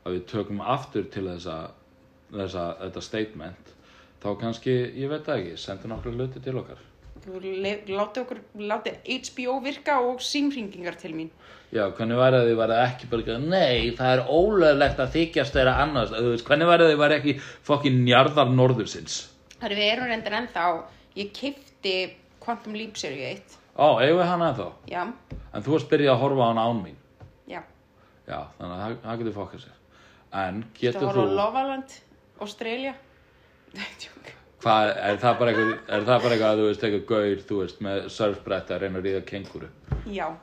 [0.06, 1.58] að við tökum aftur til þessa,
[2.32, 3.74] þessa þetta statement
[4.24, 6.80] þá kannski, ég veit það ekki, sendu nokkru hluti til okkar.
[7.28, 7.40] þú
[7.92, 11.30] láti okkur láti HBO virka og símringingar til mín
[11.74, 15.74] Já, hvernig væri að þið væri ekki bara nei, það er ólöglegt að þykjast þeirra
[15.84, 17.34] annars, þú hvernig væri að þið væri ekki
[17.68, 19.18] fokkin njarðar norðursins?
[19.60, 20.64] Það er við erum reyndir ennþá,
[21.20, 21.96] ég kifti
[22.40, 23.58] Quantum Leap seríu 1.
[23.76, 24.70] Ó, eigum við hana ennþá?
[24.88, 25.04] Já,
[25.54, 26.96] En þú varst byrjað að horfa á hana án mín.
[27.50, 27.62] já.
[28.28, 29.76] Já, þannig að það- getur fokkað sér.
[30.34, 31.90] En Þú getur horfa á þú, Love Island,
[32.40, 32.94] Australia.
[32.94, 32.96] Tjók.
[32.96, 33.07] hvað, er
[33.76, 38.82] eitthvað, er það bara eitthvað að þú veist, eitthvað gaur, þú veist, með surfbretta að
[38.86, 39.70] reyna að ríða kenguru?
[40.08, 40.28] já,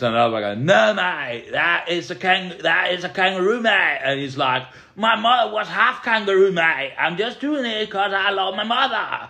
[0.00, 4.00] Sen er það bara, no mate, that is a kang, that is a kangaroo mate.
[4.02, 4.62] And he's like,
[4.96, 6.94] my mother was half kangaroo mate.
[6.98, 9.28] I'm just doing it because I love my mother.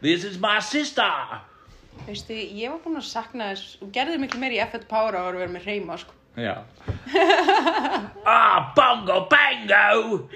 [0.00, 1.10] This is my sister.
[2.06, 5.36] veistu, ég var búin að sakna þess og gerði miklu meir í F1 Power Hour
[5.36, 6.14] að vera með reyma, sko.
[6.36, 6.64] Já.
[8.26, 10.28] ah, bongo bango.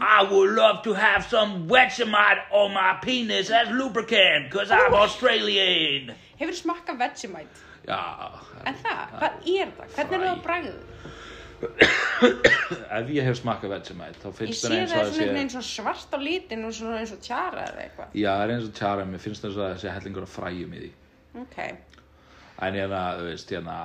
[0.00, 6.14] I would love to have some Vegemite on my penis as lubricant because I'm Australian.
[6.38, 7.62] Hefur smakkað Vegemite?
[7.88, 7.98] Já.
[8.64, 9.88] En það, hvað er það?
[9.96, 10.76] Hvernig er það að bragðu?
[12.98, 15.18] Ef ég hef smakkað Vegemite, þá Ég finnst sé það eins það og er það
[15.18, 15.42] svona sé...
[15.42, 18.14] eins og svart á litin og eins og tjara eða eitthvað.
[18.14, 20.32] Já, það er eins og tjara, mér finnst það eins og það sé hellingur að
[20.36, 20.94] fræjum í því.
[21.42, 21.58] Ok,
[22.62, 23.76] En hérna, þú veist, hérna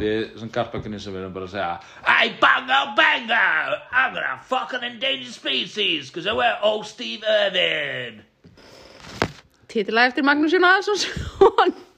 [0.00, 1.74] Við, sem garpakunni sem við erum bara að segja
[2.06, 3.42] Hey, bongo, bango
[3.92, 8.24] I'm gonna fuck an endangered species Cause we're all Steve Irvin.
[9.70, 11.76] Titilega eftir Magnús Jón Aðalsson